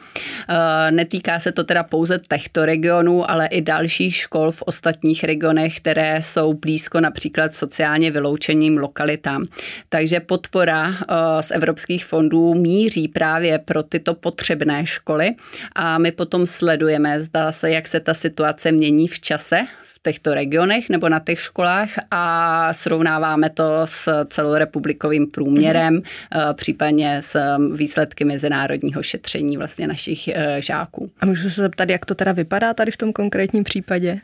Netýká 0.90 1.40
se 1.40 1.52
to 1.52 1.64
teda 1.64 1.82
pouze 1.82 2.20
těchto 2.28 2.64
regionů, 2.64 3.30
ale 3.30 3.46
i 3.46 3.62
dalších 3.62 4.16
škol 4.16 4.50
v 4.50 4.62
ostatních 4.62 5.24
regionech, 5.24 5.76
které 5.76 6.22
jsou 6.22 6.54
blízko 6.54 7.00
například 7.00 7.54
sociálně 7.54 8.10
vyloučeným 8.10 8.78
lokalitám. 8.78 9.46
Takže 9.88 10.20
podpora 10.20 10.94
z 11.40 11.50
evropských 11.50 12.04
fondů 12.04 12.54
míří 12.54 13.08
právě 13.08 13.58
pro 13.58 13.82
tyto 13.82 14.14
potřebné 14.14 14.86
školy 14.86 15.34
a 15.74 15.98
my 15.98 16.12
potom 16.12 16.46
sledujeme, 16.46 17.20
zda 17.30 17.52
se, 17.52 17.70
jak 17.70 17.88
se 17.88 18.00
ta 18.00 18.14
situace 18.14 18.72
mění 18.72 19.08
v 19.08 19.20
čase 19.20 19.60
v 19.82 20.02
těchto 20.02 20.34
regionech 20.34 20.88
nebo 20.88 21.08
na 21.08 21.20
těch 21.20 21.40
školách 21.40 21.90
a 22.10 22.72
srovnáváme 22.72 23.50
to 23.50 23.64
s 23.84 24.24
celorepublikovým 24.24 25.26
průměrem, 25.26 26.00
mm-hmm. 26.00 26.54
případně 26.54 27.22
s 27.22 27.56
výsledky 27.74 28.24
mezinárodního 28.24 29.02
šetření 29.02 29.56
vlastně 29.56 29.86
našich 29.86 30.28
eh, 30.28 30.56
žáků. 30.62 31.10
A 31.20 31.26
můžu 31.26 31.50
se 31.50 31.62
zeptat, 31.62 31.90
jak 31.90 32.06
to 32.06 32.14
teda 32.14 32.32
vypadá 32.32 32.74
tady 32.74 32.90
v 32.90 32.96
tom 32.96 33.12
konkrétním 33.12 33.64
případě? 33.64 34.16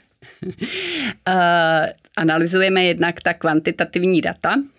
Analyzujeme 2.16 2.84
jednak 2.84 3.20
ta 3.20 3.34
kvantitativní 3.34 4.20
data, 4.20 4.54
Eh, 4.54 4.75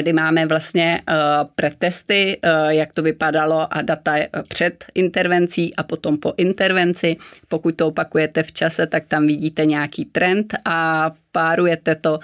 kdy 0.00 0.12
máme 0.12 0.46
vlastně 0.46 1.00
eh, 1.08 1.14
pretesty, 1.54 2.38
eh, 2.42 2.74
jak 2.74 2.92
to 2.92 3.02
vypadalo 3.02 3.74
a 3.74 3.82
data 3.82 4.14
před 4.48 4.84
intervencí 4.94 5.76
a 5.76 5.82
potom 5.82 6.18
po 6.18 6.34
intervenci. 6.36 7.16
Pokud 7.48 7.76
to 7.76 7.86
opakujete 7.86 8.42
v 8.42 8.52
čase, 8.52 8.86
tak 8.86 9.04
tam 9.08 9.26
vidíte 9.26 9.66
nějaký 9.66 10.04
trend 10.04 10.54
a 10.64 11.10
párujete 11.32 11.94
to 11.94 12.18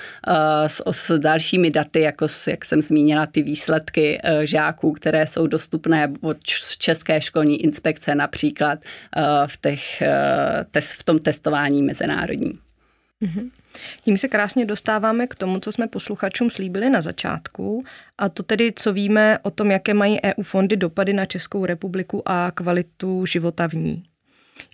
s, 0.90 1.18
dalšími 1.18 1.70
daty, 1.70 2.00
jako 2.00 2.26
jak 2.46 2.64
jsem 2.64 2.82
zmínila, 2.82 3.26
ty 3.26 3.42
výsledky 3.42 4.20
žáků, 4.44 4.92
které 4.92 5.26
jsou 5.26 5.46
dostupné 5.46 6.12
od 6.20 6.36
České 6.78 7.20
školní 7.20 7.62
inspekce 7.62 8.14
například 8.14 8.78
v, 9.46 9.60
těch, 9.60 10.02
v 10.80 11.02
tom 11.02 11.18
testování 11.18 11.82
mezinárodním. 11.82 12.58
Mm-hmm. 13.22 13.50
Tím 14.02 14.18
se 14.18 14.28
krásně 14.28 14.64
dostáváme 14.66 15.26
k 15.26 15.34
tomu, 15.34 15.60
co 15.60 15.72
jsme 15.72 15.86
posluchačům 15.86 16.50
slíbili 16.50 16.90
na 16.90 17.02
začátku, 17.02 17.82
a 18.18 18.28
to 18.28 18.42
tedy, 18.42 18.72
co 18.76 18.92
víme 18.92 19.38
o 19.42 19.50
tom, 19.50 19.70
jaké 19.70 19.94
mají 19.94 20.18
EU 20.24 20.42
fondy 20.42 20.76
dopady 20.76 21.12
na 21.12 21.26
Českou 21.26 21.66
republiku 21.66 22.22
a 22.28 22.50
kvalitu 22.54 23.26
života 23.26 23.68
v 23.68 23.72
ní. 23.72 24.04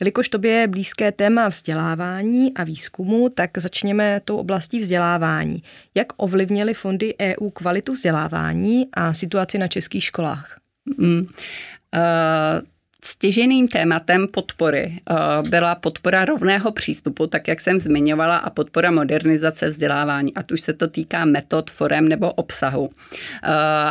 Jelikož 0.01 0.29
tobě 0.29 0.53
je 0.53 0.69
blízké 0.69 1.13
téma 1.13 1.49
vzdělávání 1.49 2.55
a 2.55 2.65
výzkumu, 2.65 3.29
tak 3.29 3.59
začněme 3.59 4.21
tou 4.25 4.37
oblastí 4.37 4.79
vzdělávání. 4.79 5.63
Jak 5.95 6.07
ovlivnily 6.17 6.75
fondy 6.75 7.15
EU 7.21 7.51
kvalitu 7.51 7.93
vzdělávání 7.93 8.89
a 8.93 9.13
situaci 9.13 9.59
na 9.59 9.69
českých 9.69 10.05
školách? 10.05 10.59
Mm. 10.99 11.19
Uh 11.21 12.74
Stěženým 13.07 13.69
tématem 13.69 14.29
podpory 14.29 15.01
byla 15.49 15.75
podpora 15.75 16.25
rovného 16.25 16.73
přístupu, 16.73 17.27
tak 17.27 17.49
jak 17.49 17.61
jsem 17.61 17.79
zmiňovala, 17.79 18.37
a 18.37 18.51
podpora 18.51 18.91
modernizace 18.91 19.69
vzdělávání, 19.69 20.35
ať 20.35 20.53
už 20.53 20.61
se 20.61 20.73
to 20.73 20.89
týká 20.89 21.25
metod, 21.25 21.71
forem 21.71 22.09
nebo 22.09 22.33
obsahu. 22.33 22.91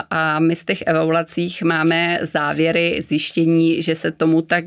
A 0.09 0.39
my 0.39 0.55
z 0.55 0.65
těch 0.65 0.81
evaluacích 0.81 1.63
máme 1.63 2.19
závěry 2.21 3.01
zjištění, 3.09 3.81
že 3.81 3.95
se 3.95 4.11
tomu 4.11 4.41
tak 4.41 4.65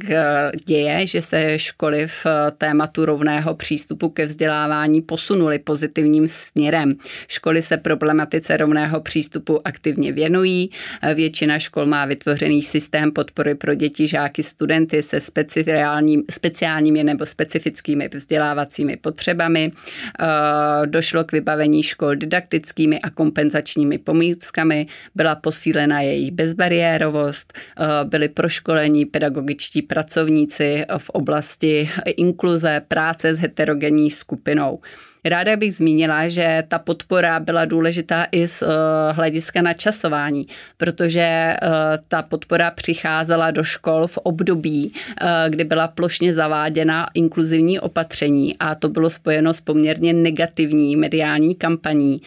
děje, 0.66 1.06
že 1.06 1.22
se 1.22 1.58
školy 1.58 2.06
v 2.06 2.26
tématu 2.58 3.04
rovného 3.04 3.54
přístupu 3.54 4.08
ke 4.08 4.26
vzdělávání 4.26 5.02
posunuly 5.02 5.58
pozitivním 5.58 6.28
směrem. 6.28 6.94
Školy 7.28 7.62
se 7.62 7.76
problematice 7.76 8.56
rovného 8.56 9.00
přístupu 9.00 9.60
aktivně 9.64 10.12
věnují. 10.12 10.70
Většina 11.14 11.58
škol 11.58 11.86
má 11.86 12.04
vytvořený 12.04 12.62
systém 12.62 13.12
podpory 13.12 13.54
pro 13.54 13.74
děti, 13.74 14.08
žáky, 14.08 14.35
studenty 14.42 15.02
se 15.02 15.20
speciální, 15.20 16.22
speciálními 16.30 17.04
nebo 17.04 17.26
specifickými 17.26 18.08
vzdělávacími 18.14 18.96
potřebami. 18.96 19.72
Eh, 20.20 20.86
došlo 20.86 21.24
k 21.24 21.32
vybavení 21.32 21.82
škol 21.82 22.14
didaktickými 22.14 23.00
a 23.00 23.10
kompenzačními 23.10 23.98
pomůckami, 23.98 24.86
byla 25.14 25.34
posílena 25.34 26.00
jejich 26.00 26.30
bezbariérovost, 26.30 27.52
eh, 27.52 28.04
byli 28.04 28.28
proškolení 28.28 29.04
pedagogičtí 29.06 29.82
pracovníci 29.82 30.84
v 30.98 31.10
oblasti 31.10 31.90
inkluze, 32.16 32.82
práce 32.88 33.34
s 33.34 33.38
heterogenní 33.38 34.10
skupinou. 34.10 34.80
Ráda 35.28 35.56
bych 35.56 35.74
zmínila, 35.74 36.28
že 36.28 36.62
ta 36.68 36.78
podpora 36.78 37.40
byla 37.40 37.64
důležitá 37.64 38.26
i 38.32 38.46
z 38.46 38.62
uh, 38.62 38.68
hlediska 39.12 39.62
načasování, 39.62 40.46
protože 40.76 41.56
uh, 41.62 41.68
ta 42.08 42.22
podpora 42.22 42.70
přicházela 42.70 43.50
do 43.50 43.62
škol 43.62 44.06
v 44.06 44.18
období, 44.18 44.92
uh, 44.92 45.28
kdy 45.48 45.64
byla 45.64 45.88
plošně 45.88 46.34
zaváděna 46.34 47.06
inkluzivní 47.14 47.80
opatření 47.80 48.56
a 48.58 48.74
to 48.74 48.88
bylo 48.88 49.10
spojeno 49.10 49.54
s 49.54 49.60
poměrně 49.60 50.12
negativní 50.12 50.96
mediální 50.96 51.54
kampaní, 51.54 52.22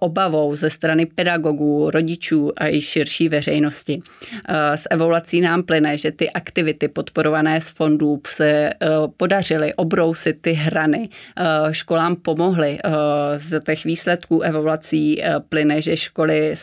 obavou 0.00 0.56
ze 0.56 0.70
strany 0.70 1.06
pedagogů, 1.06 1.90
rodičů 1.90 2.52
a 2.56 2.68
i 2.68 2.80
širší 2.80 3.28
veřejnosti. 3.28 4.02
S 4.74 4.88
evaluací 4.90 5.40
nám 5.40 5.62
plyne, 5.62 5.98
že 5.98 6.10
ty 6.10 6.30
aktivity 6.30 6.88
podporované 6.88 7.60
z 7.60 7.70
fondů 7.70 8.20
se 8.26 8.70
podařily 9.16 9.74
obrousit 9.74 10.36
ty 10.40 10.52
hrany 10.52 11.08
školám 11.70 12.16
pomohly. 12.22 12.78
Eh, 12.84 12.90
z 13.38 13.60
těch 13.60 13.84
výsledků 13.84 14.40
evaluací 14.40 15.22
eh, 15.22 15.34
plyne, 15.48 15.82
že 15.82 15.96
školy 15.96 16.54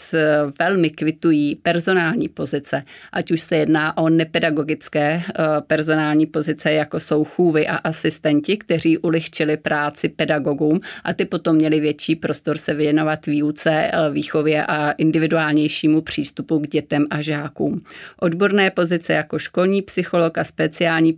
velmi 0.60 0.89
kvitují 0.89 1.56
personální 1.56 2.30
pozice, 2.30 2.84
ať 3.12 3.32
už 3.32 3.42
se 3.42 3.58
jedná 3.58 3.98
o 3.98 4.10
nepedagogické 4.10 5.22
eh, 5.22 5.44
personální 5.68 6.25
pozice, 6.25 6.72
jako 6.72 7.00
jsou 7.00 7.24
chůvy 7.25 7.68
a 7.68 7.75
asistenti, 7.75 8.58
kteří 8.58 8.98
ulehčili 8.98 9.58
práci 9.58 10.10
pedagogům 10.10 10.80
a 11.04 11.13
ty 11.13 11.25
potom 11.25 11.56
měli 11.56 11.80
větší 11.80 12.16
prostor 12.16 12.58
se 12.58 12.74
věnovat 12.74 13.25
výuce, 13.25 13.92
výchově 14.12 14.66
a 14.66 14.92
individuálnějšímu 14.92 16.01
přístupu 16.01 16.60
k 16.60 16.68
dětem 16.68 17.08
a 17.10 17.22
žákům. 17.22 17.80
Odborné 18.20 18.72
pozice 18.72 19.13
jako 19.13 19.39
školní 19.39 19.82
psycholog 19.82 20.38
a 20.38 20.44
speciální 20.44 21.18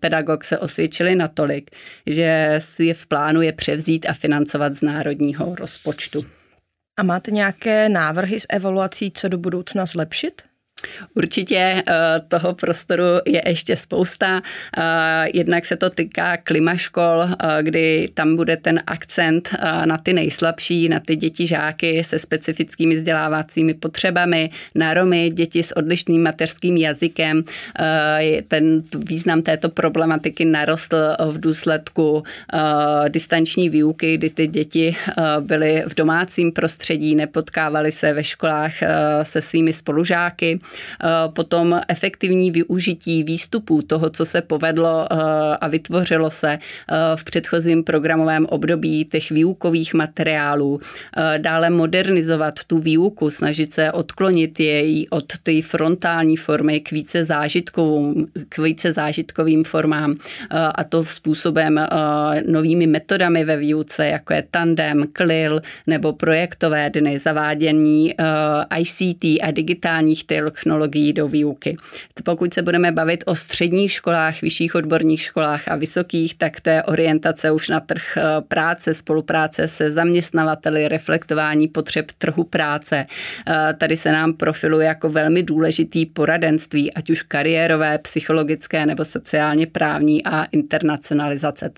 pedagog 0.00 0.44
se 0.44 0.58
osvědčily 0.58 1.14
natolik, 1.14 1.70
že 2.06 2.58
je 2.78 2.94
v 2.94 3.06
plánu 3.06 3.42
je 3.42 3.52
převzít 3.70 4.06
a 4.06 4.12
financovat 4.12 4.74
z 4.74 4.82
národního 4.82 5.54
rozpočtu. 5.54 6.24
A 6.98 7.02
máte 7.02 7.30
nějaké 7.30 7.88
návrhy 7.88 8.40
s 8.40 8.46
evaluací, 8.48 9.10
co 9.10 9.28
do 9.28 9.38
budoucna 9.38 9.86
zlepšit? 9.86 10.42
Určitě 11.14 11.82
eh, 11.86 11.92
toho 12.28 12.54
prostoru 12.54 13.04
je 13.26 13.42
ještě 13.46 13.76
spousta. 13.76 14.42
Eh, 14.78 14.82
jednak 15.34 15.66
se 15.66 15.76
to 15.76 15.90
týká 15.90 16.36
klimaškol, 16.36 17.22
eh, 17.22 17.62
kdy 17.62 18.08
tam 18.14 18.36
bude 18.36 18.56
ten 18.56 18.80
akcent 18.86 19.48
na 19.84 19.98
ty 19.98 20.12
nejslabší, 20.12 20.88
na 20.88 21.00
ty 21.00 21.16
děti 21.16 21.46
žáky 21.46 22.04
se 22.04 22.18
specifickými 22.18 22.94
vzdělávacími 22.94 23.74
potřebami, 23.74 24.50
na 24.74 24.94
Romy, 24.94 25.30
děti 25.30 25.62
s 25.62 25.76
odlišným 25.76 26.22
mateřským 26.22 26.76
jazykem. 26.76 27.44
Ten 28.48 28.82
význam 28.94 29.42
této 29.42 29.68
problematiky 29.68 30.44
narostl 30.44 30.96
v 31.30 31.40
důsledku 31.40 32.22
distanční 33.08 33.68
výuky, 33.68 34.16
kdy 34.16 34.30
ty 34.30 34.46
děti 34.46 34.96
byly 35.40 35.84
v 35.86 35.94
domácím 35.94 36.52
prostředí, 36.52 37.14
nepotkávaly 37.14 37.92
se 37.92 38.12
ve 38.12 38.24
školách 38.24 38.72
se 39.22 39.40
svými 39.40 39.72
spolužáky. 39.72 40.60
Eh, 41.04 41.06
potom 41.28 41.80
efektivní 41.88 42.50
využití 42.50 43.22
výstupů 43.22 43.82
toho, 43.82 44.10
co 44.10 44.26
se 44.26 44.40
povedlo 44.42 45.06
eh, 45.10 45.16
a 45.60 45.68
vytvořilo 45.68 46.30
se 46.30 46.50
eh, 46.50 46.96
v 47.16 47.24
předchozím 47.24 47.84
programovém 47.84 48.46
období 48.46 49.04
těch 49.04 49.30
výukových 49.30 49.94
materiálů, 49.94 50.78
dále 51.38 51.70
modernizovat 51.70 52.54
tu 52.66 52.78
výuku, 52.78 53.30
snažit 53.30 53.72
se 53.72 53.92
odklonit 53.92 54.60
jej 54.60 55.06
od 55.10 55.38
té 55.42 55.62
frontální 55.62 56.36
formy 56.36 56.80
k 56.80 56.90
více, 56.90 57.24
zážitkovým, 57.24 58.26
k 58.48 58.58
více 58.58 58.92
zážitkovým 58.92 59.64
formám 59.64 60.16
a 60.50 60.84
to 60.84 61.04
způsobem 61.04 61.86
novými 62.46 62.86
metodami 62.86 63.44
ve 63.44 63.56
výuce, 63.56 64.06
jako 64.06 64.32
je 64.32 64.44
tandem, 64.50 65.04
klil 65.12 65.60
nebo 65.86 66.12
projektové 66.12 66.90
dny, 66.90 67.18
zavádění 67.18 68.14
ICT 68.78 69.24
a 69.24 69.50
digitálních 69.50 70.24
technologií 70.60 71.12
do 71.12 71.28
výuky. 71.28 71.76
Pokud 72.24 72.54
se 72.54 72.62
budeme 72.62 72.92
bavit 72.92 73.24
o 73.26 73.34
středních 73.34 73.92
školách, 73.92 74.42
vyšších 74.42 74.74
odborných 74.74 75.20
školách 75.20 75.68
a 75.68 75.76
vysokých, 75.76 76.34
tak 76.34 76.60
to 76.60 76.70
je 76.70 76.82
orientace 76.82 77.50
už 77.50 77.68
na 77.68 77.80
trh 77.80 78.16
eh, 78.16 78.22
práce, 78.48 78.94
spolupráce 78.94 79.68
se 79.68 79.90
zaměstnavateli, 79.90 80.88
reflektování 80.88 81.68
potřeb 81.68 82.12
trhu 82.18 82.44
práce. 82.44 83.06
Eh, 83.06 83.74
tady 83.78 83.96
se 83.96 84.12
nám 84.12 84.32
profiluje 84.32 84.86
jako 84.86 85.08
velmi 85.08 85.42
důležitý 85.42 86.06
poradenství, 86.06 86.94
ať 86.94 87.10
už 87.10 87.22
kariérové, 87.22 87.98
psychologické 87.98 88.86
nebo 88.86 89.04
sociálně 89.04 89.66
právní 89.66 90.24
a 90.24 90.44
internacionalizace, 90.44 91.70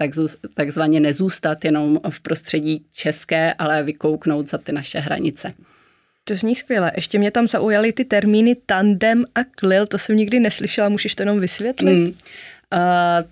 takzvaně 0.55 1.01
nezůstat 1.01 1.65
jenom 1.65 2.01
v 2.11 2.21
prostředí 2.21 2.85
české, 2.93 3.55
ale 3.55 3.83
vykouknout 3.83 4.49
za 4.49 4.59
ty 4.59 4.73
naše 4.73 4.99
hranice. 4.99 5.55
To 6.25 6.37
zní 6.37 6.55
skvěle. 6.55 6.93
Ještě 6.97 7.19
mě 7.19 7.31
tam 7.31 7.49
zaujaly 7.49 7.93
ty 7.93 8.05
termíny 8.05 8.57
tandem 8.67 9.25
a 9.35 9.45
klil, 9.45 9.87
to 9.87 9.99
jsem 9.99 10.17
nikdy 10.17 10.41
neslyšela, 10.41 10.89
můžeš 10.89 11.15
to 11.15 11.23
jenom 11.23 11.41
vysvětlit? 11.41 11.95
Mm. 11.95 12.07
Uh, 12.07 12.13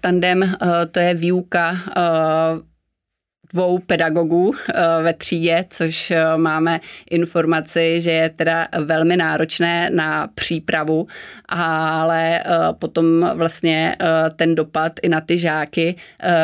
tandem, 0.00 0.42
uh, 0.42 0.68
to 0.90 1.00
je 1.00 1.14
výuka 1.14 1.70
uh, 1.72 2.62
dvou 3.52 3.78
pedagogů 3.78 4.54
eh, 4.54 5.02
ve 5.02 5.12
třídě, 5.14 5.64
což 5.70 6.10
eh, 6.10 6.36
máme 6.36 6.80
informaci, 7.10 8.00
že 8.00 8.10
je 8.10 8.28
teda 8.28 8.68
velmi 8.84 9.16
náročné 9.16 9.90
na 9.90 10.26
přípravu, 10.26 11.06
ale 11.48 12.40
eh, 12.40 12.44
potom 12.72 13.30
vlastně 13.34 13.96
ten 14.36 14.54
dopad 14.54 14.92
i 15.02 15.08
na 15.08 15.20
ty 15.20 15.38
žáky 15.38 15.94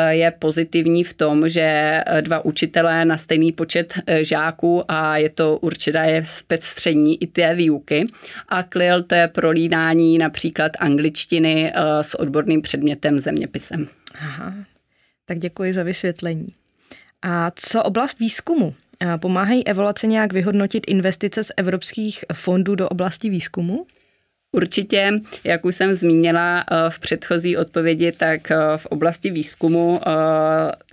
je 0.09 0.31
pozitivní 0.31 1.03
v 1.03 1.13
tom, 1.13 1.49
že 1.49 2.01
dva 2.21 2.45
učitelé 2.45 3.05
na 3.05 3.17
stejný 3.17 3.51
počet 3.51 3.93
žáků 4.21 4.83
a 4.87 5.17
je 5.17 5.29
to 5.29 5.57
určité 5.57 6.23
zpestření 6.25 7.23
i 7.23 7.27
té 7.27 7.55
výuky. 7.55 8.07
A 8.49 8.63
KLIL 8.63 9.03
to 9.03 9.15
je 9.15 9.27
prolídání 9.27 10.17
například 10.17 10.71
angličtiny 10.79 11.73
s 12.01 12.19
odborným 12.19 12.61
předmětem 12.61 13.19
zeměpisem. 13.19 13.87
Aha, 14.21 14.53
tak 15.25 15.39
děkuji 15.39 15.73
za 15.73 15.83
vysvětlení. 15.83 16.47
A 17.21 17.51
co 17.55 17.83
oblast 17.83 18.19
výzkumu? 18.19 18.75
Pomáhají 19.19 19.67
evoluce 19.67 20.07
nějak 20.07 20.33
vyhodnotit 20.33 20.83
investice 20.87 21.43
z 21.43 21.51
evropských 21.57 22.25
fondů 22.33 22.75
do 22.75 22.89
oblasti 22.89 23.29
výzkumu? 23.29 23.85
Určitě, 24.51 25.11
jak 25.43 25.65
už 25.65 25.75
jsem 25.75 25.95
zmínila 25.95 26.59
eh, 26.59 26.75
v 26.89 26.99
předchozí 26.99 27.57
odpovědi, 27.57 28.11
tak 28.11 28.51
eh, 28.51 28.55
v 28.77 28.85
oblasti 28.85 29.31
výzkumu 29.31 29.99
eh, 30.01 30.11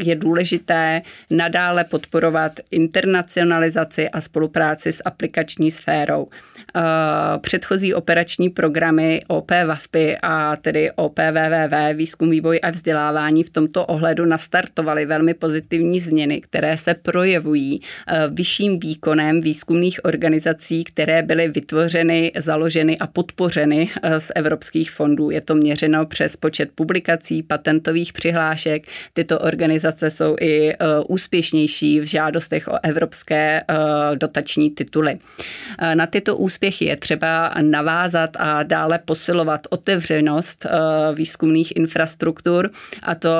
je 0.03 0.17
důležité 0.17 1.03
nadále 1.31 1.85
podporovat 1.85 2.53
internacionalizaci 2.71 4.09
a 4.09 4.21
spolupráci 4.21 4.93
s 4.93 5.03
aplikační 5.05 5.71
sférou. 5.71 6.29
Předchozí 7.40 7.95
operační 7.95 8.51
programy 8.51 9.23
OP 9.27 9.51
VAFPy 9.67 10.17
a 10.23 10.57
tedy 10.57 10.90
OPVVV, 10.97 11.95
výzkum, 11.95 12.31
vývoj 12.31 12.61
a 12.62 12.71
vzdělávání 12.71 13.43
v 13.43 13.51
tomto 13.51 13.87
ohledu 13.87 14.25
nastartovaly 14.25 15.07
velmi 15.07 15.35
pozitivní 15.35 16.01
změny, 16.01 16.40
které 16.40 16.77
se 16.77 16.95
projevují 16.95 17.81
vyšším 18.31 18.81
výkonem 18.81 19.40
výzkumných 19.40 20.05
organizací, 20.05 20.85
které 20.85 21.23
byly 21.23 21.49
vytvořeny, 21.49 22.33
založeny 22.37 22.99
a 22.99 23.07
podporovány 23.07 23.43
podpořeny 23.44 23.90
z 24.18 24.33
evropských 24.35 24.90
fondů. 24.90 25.30
Je 25.30 25.40
to 25.40 25.54
měřeno 25.54 26.07
přes 26.07 26.37
počet 26.37 26.70
publikací, 26.74 27.42
patentových 27.42 28.12
přihlášek. 28.12 28.87
Tyto 29.12 29.38
organizace 29.38 30.11
jsou 30.11 30.37
i 30.40 30.74
úspěšnější 31.09 32.00
v 32.00 32.04
žádostech 32.04 32.68
o 32.68 32.78
evropské 32.83 33.62
dotační 34.14 34.70
tituly. 34.70 35.18
Na 35.94 36.07
tyto 36.07 36.37
úspěchy 36.37 36.85
je 36.85 36.96
třeba 36.96 37.54
navázat 37.62 38.30
a 38.38 38.62
dále 38.62 38.98
posilovat 39.04 39.66
otevřenost 39.70 40.66
výzkumných 41.14 41.76
infrastruktur 41.76 42.70
a 43.02 43.14
to 43.14 43.30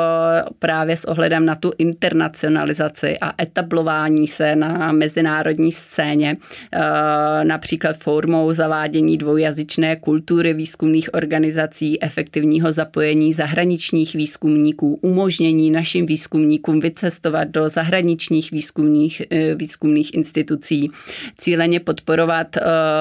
právě 0.59 0.97
s 0.97 1.05
ohledem 1.05 1.47
na 1.47 1.55
tu 1.55 1.73
internacionalizaci 1.79 3.19
a 3.21 3.43
etablování 3.43 4.29
se 4.29 4.57
na 4.57 4.93
mezinárodní 4.93 5.73
scéně, 5.73 6.37
eh, 6.73 7.45
například 7.45 7.97
formou 7.97 8.53
zavádění 8.53 9.19
dvoujazyčné 9.19 9.94
kultury 9.97 10.55
výzkumných 10.55 11.15
organizací, 11.15 12.03
efektivního 12.03 12.73
zapojení 12.73 13.33
zahraničních 13.33 14.15
výzkumníků, 14.15 14.99
umožnění 15.03 15.71
našim 15.71 16.07
výzkumníkům 16.07 16.81
vycestovat 16.81 17.49
do 17.49 17.69
zahraničních 17.69 18.51
výzkumných, 18.51 19.23
eh, 19.31 19.55
výzkumných 19.55 20.15
institucí, 20.15 20.91
cíleně 21.39 21.81
podporovat 21.81 22.57
eh, 22.57 22.61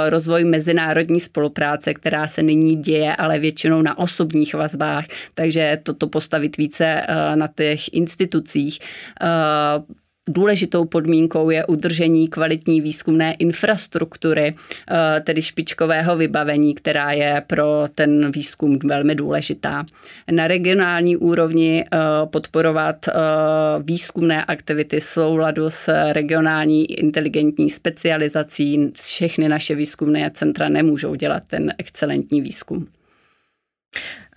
rozvoj 0.09 0.43
mezinárodní 0.43 1.19
spolupráce, 1.19 1.93
která 1.93 2.27
se 2.27 2.43
nyní 2.43 2.75
děje, 2.75 3.15
ale 3.15 3.39
většinou 3.39 3.81
na 3.81 3.97
osobních 3.97 4.53
vazbách, 4.53 5.05
takže 5.33 5.79
toto 5.83 6.07
postavit 6.07 6.57
více 6.57 7.01
na 7.35 7.47
těch 7.47 7.93
institucích. 7.93 8.79
Důležitou 10.29 10.85
podmínkou 10.85 11.49
je 11.49 11.65
udržení 11.65 12.27
kvalitní 12.27 12.81
výzkumné 12.81 13.33
infrastruktury, 13.33 14.55
tedy 15.23 15.41
špičkového 15.41 16.17
vybavení, 16.17 16.75
která 16.75 17.11
je 17.11 17.43
pro 17.47 17.85
ten 17.95 18.31
výzkum 18.31 18.79
velmi 18.85 19.15
důležitá. 19.15 19.85
Na 20.31 20.47
regionální 20.47 21.17
úrovni 21.17 21.85
podporovat 22.25 23.05
výzkumné 23.81 24.45
aktivity 24.45 25.01
souladu 25.01 25.69
s 25.69 26.11
regionální 26.11 26.91
inteligentní 26.91 27.69
specializací. 27.69 28.91
Všechny 29.01 29.49
naše 29.49 29.75
výzkumné 29.75 30.31
centra 30.33 30.69
nemůžou 30.69 31.15
dělat 31.15 31.43
ten 31.47 31.73
excelentní 31.77 32.41
výzkum. 32.41 32.87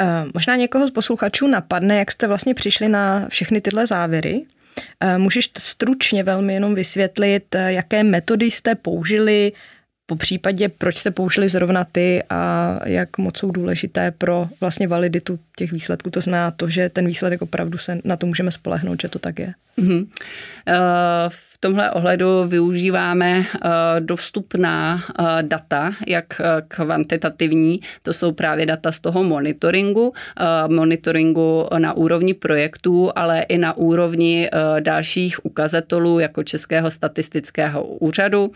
Eh, 0.00 0.24
možná 0.34 0.56
někoho 0.56 0.88
z 0.88 0.90
posluchačů 0.90 1.46
napadne, 1.46 1.98
jak 1.98 2.12
jste 2.12 2.26
vlastně 2.26 2.54
přišli 2.54 2.88
na 2.88 3.28
všechny 3.28 3.60
tyhle 3.60 3.86
závěry. 3.86 4.42
Eh, 5.00 5.18
můžeš 5.18 5.50
stručně 5.58 6.22
velmi 6.22 6.54
jenom 6.54 6.74
vysvětlit, 6.74 7.54
eh, 7.54 7.72
jaké 7.72 8.04
metody 8.04 8.50
jste 8.50 8.74
použili, 8.74 9.52
po 10.06 10.16
případě, 10.16 10.68
proč 10.68 10.96
jste 10.96 11.10
použili 11.10 11.48
zrovna 11.48 11.84
ty 11.84 12.22
a 12.30 12.80
jak 12.84 13.18
moc 13.18 13.38
jsou 13.38 13.50
důležité 13.50 14.10
pro 14.10 14.48
vlastně 14.60 14.88
validitu 14.88 15.38
těch 15.56 15.72
výsledků. 15.72 16.10
To 16.10 16.20
znamená 16.20 16.50
to, 16.50 16.70
že 16.70 16.88
ten 16.88 17.06
výsledek 17.06 17.42
opravdu 17.42 17.78
se 17.78 17.98
na 18.04 18.16
to 18.16 18.26
můžeme 18.26 18.52
spolehnout, 18.52 19.02
že 19.02 19.08
to 19.08 19.18
tak 19.18 19.38
je. 19.38 19.54
Mm-hmm. 19.78 20.00
Uh, 20.00 20.06
v 21.28 21.55
tomhle 21.58 21.90
ohledu 21.90 22.44
využíváme 22.46 23.38
uh, 23.38 23.44
dostupná 24.00 24.94
uh, 24.94 25.26
data, 25.42 25.92
jak 26.06 26.40
kvantitativní, 26.68 27.80
to 28.02 28.12
jsou 28.12 28.32
právě 28.32 28.66
data 28.66 28.92
z 28.92 29.00
toho 29.00 29.24
monitoringu, 29.24 30.12
monitoringu 30.68 31.66
na 31.78 31.92
úrovni 31.92 32.34
projektů, 32.34 33.10
ale 33.16 33.42
i 33.42 33.58
na 33.58 33.76
úrovni 33.76 34.48
dalších 34.80 35.46
ukazatelů, 35.46 36.18
jako 36.18 36.44
Českého 36.44 36.90
statistického 36.90 37.84
úřadu 37.84 38.52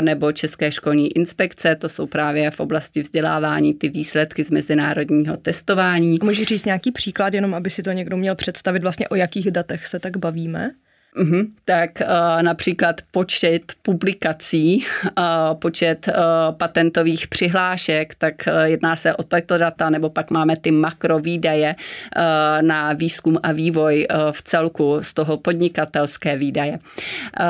nebo 0.00 0.32
České 0.32 0.72
školní 0.72 1.16
inspekce, 1.16 1.74
to 1.74 1.88
jsou 1.88 2.06
právě 2.06 2.50
v 2.50 2.60
oblasti 2.60 3.00
vzdělávání 3.00 3.74
ty 3.74 3.88
výsledky 3.88 4.44
z 4.44 4.50
mezinárodního 4.50 5.36
testování. 5.36 6.18
Můžeš 6.22 6.46
říct 6.46 6.64
nějaký 6.64 6.92
příklad, 6.92 7.34
jenom 7.34 7.54
aby 7.54 7.70
si 7.70 7.82
to 7.82 7.92
někdo 7.92 8.16
měl 8.16 8.34
představit, 8.34 8.82
vlastně 8.82 9.08
o 9.08 9.14
jakých 9.14 9.50
datech 9.50 9.86
se 9.86 9.98
tak 9.98 10.16
bavíme? 10.16 10.70
Mm-hmm. 11.18 11.46
Tak 11.64 11.90
uh, 12.00 12.42
například 12.42 13.00
počet 13.10 13.72
publikací, 13.82 14.86
uh, 15.18 15.24
počet 15.54 16.08
uh, 16.08 16.14
patentových 16.56 17.28
přihlášek, 17.28 18.14
tak 18.14 18.34
uh, 18.46 18.62
jedná 18.62 18.96
se 18.96 19.14
o 19.14 19.22
tato 19.22 19.58
data, 19.58 19.90
nebo 19.90 20.10
pak 20.10 20.30
máme 20.30 20.56
ty 20.56 20.70
makrovýdaje 20.70 21.74
uh, 21.74 22.22
na 22.62 22.92
výzkum 22.92 23.36
a 23.42 23.52
vývoj 23.52 24.06
uh, 24.10 24.32
v 24.32 24.42
celku 24.42 24.98
z 25.00 25.14
toho 25.14 25.36
podnikatelské 25.36 26.36
výdaje. 26.36 26.78
Uh, 26.78 27.46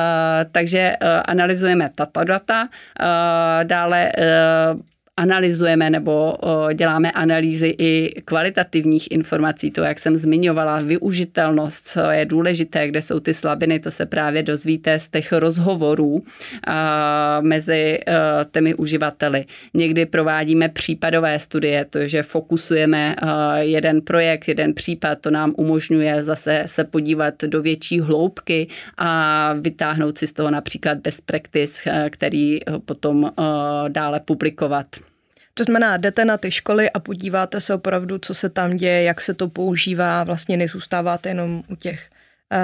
takže 0.52 0.96
uh, 0.96 1.08
analyzujeme 1.24 1.90
tato 1.94 2.24
data, 2.24 2.68
uh, 2.68 3.64
dále 3.64 4.12
uh, 4.12 4.80
analyzujeme 5.18 5.90
nebo 5.90 6.34
děláme 6.74 7.10
analýzy 7.10 7.74
i 7.78 8.22
kvalitativních 8.24 9.10
informací, 9.10 9.70
to, 9.70 9.82
jak 9.82 9.98
jsem 9.98 10.16
zmiňovala, 10.16 10.80
využitelnost, 10.80 11.88
co 11.88 12.00
je 12.00 12.24
důležité, 12.24 12.88
kde 12.88 13.02
jsou 13.02 13.20
ty 13.20 13.34
slabiny, 13.34 13.80
to 13.80 13.90
se 13.90 14.06
právě 14.06 14.42
dozvíte 14.42 14.98
z 14.98 15.08
těch 15.08 15.32
rozhovorů 15.32 16.22
mezi 17.40 17.98
těmi 18.50 18.74
uživateli. 18.74 19.44
Někdy 19.74 20.06
provádíme 20.06 20.68
případové 20.68 21.38
studie, 21.38 21.84
to, 21.84 22.08
že 22.08 22.22
fokusujeme 22.22 23.16
jeden 23.58 24.00
projekt, 24.02 24.48
jeden 24.48 24.74
případ, 24.74 25.18
to 25.20 25.30
nám 25.30 25.54
umožňuje 25.56 26.22
zase 26.22 26.62
se 26.66 26.84
podívat 26.84 27.34
do 27.46 27.62
větší 27.62 28.00
hloubky 28.00 28.68
a 28.98 29.52
vytáhnout 29.60 30.18
si 30.18 30.26
z 30.26 30.32
toho 30.32 30.50
například 30.50 30.98
best 30.98 31.22
practice, 31.26 31.90
který 32.10 32.60
potom 32.84 33.32
dále 33.88 34.20
publikovat. 34.20 34.86
To 35.58 35.64
znamená, 35.64 35.96
jdete 35.96 36.24
na 36.24 36.36
ty 36.36 36.50
školy 36.50 36.90
a 36.90 37.00
podíváte 37.00 37.60
se 37.60 37.74
opravdu, 37.74 38.18
co 38.18 38.34
se 38.34 38.48
tam 38.48 38.76
děje, 38.76 39.02
jak 39.02 39.20
se 39.20 39.34
to 39.34 39.48
používá, 39.48 40.24
vlastně 40.24 40.56
nezůstáváte 40.56 41.28
jenom 41.28 41.62
u 41.68 41.76
těch 41.76 42.10
uh, 42.52 42.58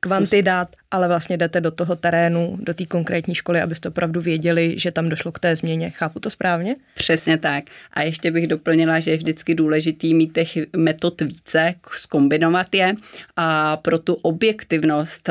kvantidát, 0.00 0.68
ale 0.90 1.08
vlastně 1.08 1.36
jdete 1.36 1.60
do 1.60 1.70
toho 1.70 1.96
terénu, 1.96 2.58
do 2.60 2.74
té 2.74 2.86
konkrétní 2.86 3.34
školy, 3.34 3.60
abyste 3.60 3.88
opravdu 3.88 4.20
věděli, 4.20 4.78
že 4.78 4.92
tam 4.92 5.08
došlo 5.08 5.32
k 5.32 5.38
té 5.38 5.56
změně. 5.56 5.90
Chápu 5.90 6.20
to 6.20 6.30
správně? 6.30 6.76
Přesně 6.94 7.38
tak. 7.38 7.64
A 7.92 8.02
ještě 8.02 8.30
bych 8.30 8.46
doplnila, 8.46 9.00
že 9.00 9.10
je 9.10 9.16
vždycky 9.16 9.54
důležitý 9.54 10.14
mít 10.14 10.32
těch 10.32 10.48
metod 10.76 11.20
více, 11.20 11.74
skombinovat 11.92 12.74
je 12.74 12.94
a 13.36 13.76
pro 13.76 13.98
tu 13.98 14.14
objektivnost 14.14 15.30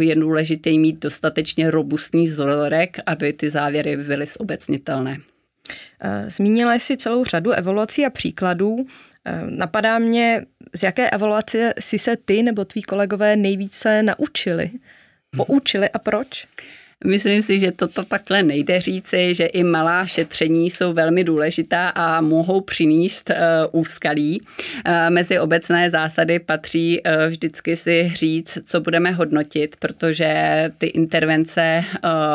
je 0.00 0.14
důležité 0.14 0.70
mít 0.70 1.02
dostatečně 1.02 1.70
robustní 1.70 2.24
vzorek, 2.24 2.96
aby 3.06 3.32
ty 3.32 3.50
závěry 3.50 3.96
byly 3.96 4.26
zobecnitelné. 4.26 5.16
Eh, 6.00 6.30
zmínila 6.30 6.74
jsi 6.74 6.96
celou 6.96 7.24
řadu 7.24 7.50
evaluací 7.50 8.06
a 8.06 8.10
příkladů. 8.10 8.76
Eh, 9.24 9.42
napadá 9.44 9.98
mě, 9.98 10.46
z 10.74 10.82
jaké 10.82 11.10
evaluace 11.10 11.74
si 11.80 11.98
se 11.98 12.16
ty 12.16 12.42
nebo 12.42 12.64
tví 12.64 12.82
kolegové 12.82 13.36
nejvíce 13.36 14.02
naučili, 14.02 14.70
poučili 15.36 15.90
a 15.90 15.98
proč? 15.98 16.46
Myslím 17.06 17.42
si, 17.42 17.58
že 17.60 17.72
toto 17.72 18.04
takhle 18.04 18.42
nejde 18.42 18.80
říci, 18.80 19.34
že 19.34 19.46
i 19.46 19.62
malá 19.62 20.06
šetření 20.06 20.70
jsou 20.70 20.92
velmi 20.92 21.24
důležitá 21.24 21.88
a 21.88 22.20
mohou 22.20 22.60
přinést 22.60 23.30
uh, 23.30 23.80
úskalí. 23.80 24.40
Uh, 24.40 24.92
mezi 25.08 25.38
obecné 25.38 25.90
zásady 25.90 26.38
patří 26.38 27.00
uh, 27.02 27.12
vždycky 27.28 27.76
si 27.76 28.12
říct, 28.14 28.58
co 28.64 28.80
budeme 28.80 29.10
hodnotit, 29.10 29.76
protože 29.78 30.32
ty 30.78 30.86
intervence 30.86 31.84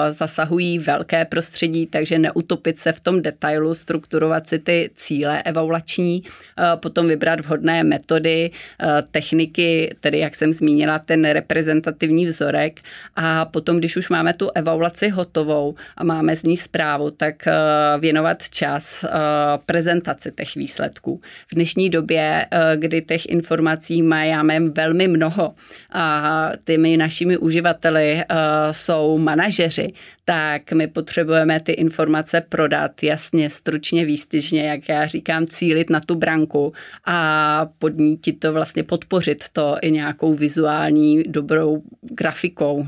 zasahují 0.10 0.80
velké 0.80 1.26
prostředí, 1.26 1.86
takže 1.88 2.20
neutopit 2.20 2.80
se 2.80 2.92
v 2.92 3.00
tom 3.00 3.22
detailu, 3.22 3.76
strukturovat 3.76 4.48
si 4.48 4.60
ty 4.60 4.90
cíle 4.96 5.44
evaluační, 5.44 6.24
potom 6.76 7.08
vybrat 7.08 7.40
vhodné 7.40 7.84
metody, 7.84 8.52
techniky, 9.12 9.96
tedy 10.00 10.20
jak 10.20 10.36
jsem 10.36 10.54
zmínila, 10.54 11.00
ten 11.00 11.26
reprezentativní 11.26 12.26
vzorek 12.26 12.80
a 13.16 13.46
potom, 13.46 13.78
když 13.78 13.98
už 13.98 14.10
máme 14.10 14.34
tu 14.34 14.50
evaluaci 14.56 15.10
hotovou 15.10 15.76
a 15.98 16.04
máme 16.04 16.36
z 16.36 16.44
ní 16.44 16.58
zprávu, 16.58 17.12
tak 17.12 17.48
eh, 17.48 17.54
věnovat 18.00 18.50
čas 18.50 19.04
eh, 19.04 19.10
prezentaci 19.66 20.32
těch 20.32 20.56
výsledků. 20.56 21.22
V 21.52 21.56
dnešní 21.56 21.90
době, 21.90 22.46
eh, 22.52 22.78
kdy 22.78 23.02
těch 23.02 23.26
informací 23.26 24.02
máme 24.02 24.60
velmi 24.60 25.08
mnoho 25.08 25.52
a 25.92 26.52
těmi 26.64 26.98
našimi 26.98 27.38
uživateli 27.38 28.24
jsou 28.72 29.18
manažeři, 29.18 29.94
tak 30.26 30.72
my 30.72 30.88
potřebujeme 30.88 31.60
ty 31.60 31.72
informace 31.72 32.42
prodat 32.50 33.04
jasně, 33.04 33.50
stručně, 33.50 34.06
výstižně, 34.06 34.64
jak 34.64 34.90
já 34.90 35.06
říkám, 35.06 35.48
cílit 35.48 35.90
na 35.90 36.00
tu 36.00 36.16
branku 36.16 36.74
a 37.06 37.70
podnítit 37.80 38.40
to 38.40 38.54
vlastně 38.54 38.84
podpořit 38.84 39.44
to 39.54 39.76
i 39.82 39.92
nějakou 39.92 40.34
vizuální 40.34 41.24
dobrou 41.24 41.84
grafikou, 42.02 42.86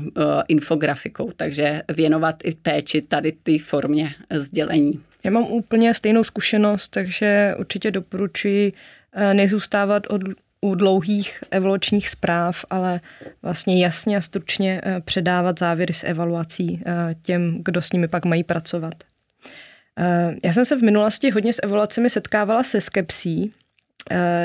infografikou. 0.48 1.32
Takže 1.36 1.82
věnovat 1.94 2.36
i 2.44 2.52
péči 2.54 3.02
tady 3.02 3.32
ty 3.42 3.58
formě 3.58 4.14
sdělení. 4.30 5.00
Já 5.24 5.30
mám 5.30 5.44
úplně 5.44 5.94
stejnou 5.94 6.24
zkušenost, 6.24 6.88
takže 6.88 7.54
určitě 7.58 7.90
doporučuji 7.90 8.72
eh, 9.12 9.34
nezůstávat 9.34 10.02
od, 10.08 10.22
u 10.60 10.74
dlouhých 10.74 11.44
evolučních 11.50 12.08
zpráv, 12.08 12.64
ale 12.70 13.00
vlastně 13.42 13.82
jasně 13.82 14.16
a 14.16 14.20
stručně 14.20 14.80
eh, 14.84 15.00
předávat 15.00 15.58
závěry 15.58 15.94
z 15.94 16.04
evaluací 16.04 16.82
eh, 16.86 17.14
těm, 17.22 17.58
kdo 17.64 17.82
s 17.82 17.92
nimi 17.92 18.08
pak 18.08 18.24
mají 18.24 18.44
pracovat. 18.44 18.94
Eh, 19.98 20.34
já 20.44 20.52
jsem 20.52 20.64
se 20.64 20.76
v 20.76 20.82
minulosti 20.82 21.30
hodně 21.30 21.52
s 21.52 21.60
evaluacemi 21.62 22.10
setkávala 22.10 22.62
se 22.62 22.80
skepsí, 22.80 23.52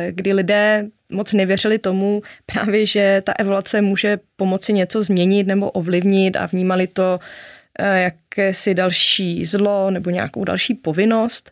kdy 0.10 0.34
lidé 0.34 0.86
moc 1.10 1.34
nevěřili 1.34 1.80
tomu 1.80 2.22
právě, 2.46 2.86
že 2.86 3.22
ta 3.26 3.34
evaluace 3.40 3.82
může 3.82 4.20
pomoci 4.36 4.74
něco 4.74 5.04
změnit 5.04 5.48
nebo 5.48 5.72
ovlivnit 5.72 6.36
a 6.36 6.46
vnímali 6.46 6.88
to 6.88 7.20
jakési 7.80 8.74
další 8.74 9.46
zlo 9.46 9.92
nebo 9.92 10.10
nějakou 10.10 10.44
další 10.44 10.74
povinnost. 10.74 11.52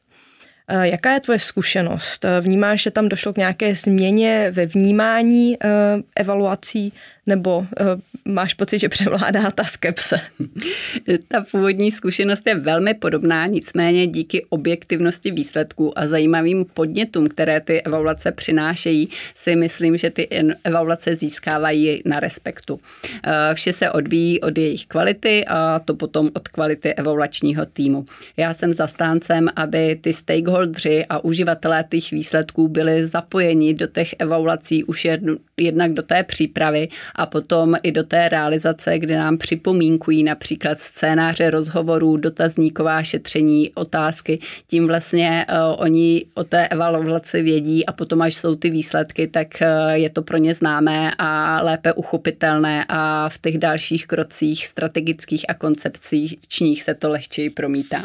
Jaká 0.81 1.13
je 1.13 1.19
tvoje 1.19 1.39
zkušenost? 1.39 2.25
Vnímáš, 2.41 2.81
že 2.81 2.91
tam 2.91 3.10
došlo 3.10 3.34
k 3.34 3.38
nějaké 3.38 3.75
změně 3.75 4.47
ve 4.51 4.65
vnímání 4.65 5.57
evaluací 6.15 6.93
nebo 7.25 7.65
máš 8.25 8.53
pocit, 8.53 8.79
že 8.79 8.89
převládá 8.89 9.51
ta 9.51 9.63
skepse? 9.63 10.19
ta 11.27 11.45
původní 11.51 11.91
zkušenost 11.91 12.47
je 12.47 12.55
velmi 12.55 12.93
podobná, 12.93 13.45
nicméně 13.45 14.07
díky 14.07 14.45
objektivnosti 14.49 15.31
výsledků 15.31 15.99
a 15.99 16.07
zajímavým 16.07 16.65
podnětům, 16.73 17.27
které 17.27 17.62
ty 17.62 17.81
evaluace 17.81 18.31
přinášejí, 18.31 19.10
si 19.36 19.55
myslím, 19.55 19.97
že 19.97 20.10
ty 20.10 20.27
evaluace 20.63 21.15
získávají 21.15 22.01
na 22.05 22.19
respektu. 22.19 22.79
Eh, 23.23 23.53
vše 23.53 23.73
se 23.73 23.91
odvíjí 23.91 24.41
od 24.41 24.57
jejich 24.57 24.86
kvality 24.86 25.45
a 25.47 25.79
to 25.79 25.95
potom 25.95 26.29
od 26.34 26.47
kvality 26.47 26.93
evaluačního 26.93 27.65
týmu. 27.65 28.05
Já 28.38 28.53
jsem 28.53 28.73
zastáncem, 28.73 29.49
aby 29.55 29.99
ty 30.01 30.13
stakeholdři 30.62 31.06
a 31.10 31.24
uživatelé 31.24 31.86
těch 31.89 32.12
výsledků 32.12 32.67
byli 32.67 33.08
zapojeni 33.08 33.74
do 33.74 33.88
těch 33.88 34.15
evaluací 34.19 34.84
už 34.84 35.08
jednak 35.58 35.93
do 35.93 36.04
té 36.04 36.24
přípravy 36.24 36.89
a 37.15 37.26
potom 37.26 37.76
i 37.84 37.91
do 37.91 38.04
té 38.04 38.30
realizace, 38.30 39.00
kde 39.00 39.17
nám 39.17 39.38
připomínkují 39.38 40.24
například 40.24 40.80
scénáře 40.80 41.50
rozhovorů, 41.50 42.17
dotazníková 42.17 43.04
šetření, 43.04 43.71
otázky. 43.76 44.39
Tím 44.67 44.88
vlastně 44.88 45.45
uh, 45.50 45.82
oni 45.82 46.26
o 46.34 46.43
té 46.43 46.67
evaluaci 46.67 47.41
vědí 47.41 47.86
a 47.86 47.91
potom, 47.91 48.21
až 48.21 48.36
jsou 48.36 48.56
ty 48.56 48.69
výsledky, 48.69 49.28
tak 49.28 49.47
uh, 49.62 49.91
je 49.91 50.10
to 50.10 50.21
pro 50.21 50.38
ně 50.38 50.54
známé 50.54 51.12
a 51.17 51.62
lépe 51.63 51.93
uchopitelné 51.93 52.86
a 52.89 53.30
v 53.30 53.38
těch 53.38 53.58
dalších 53.58 54.08
krocích 54.08 54.67
strategických 54.67 55.45
a 55.50 55.54
koncepčních 55.54 56.84
se 56.84 56.93
to 56.93 57.10
lehčeji 57.10 57.50
promítá. 57.50 58.02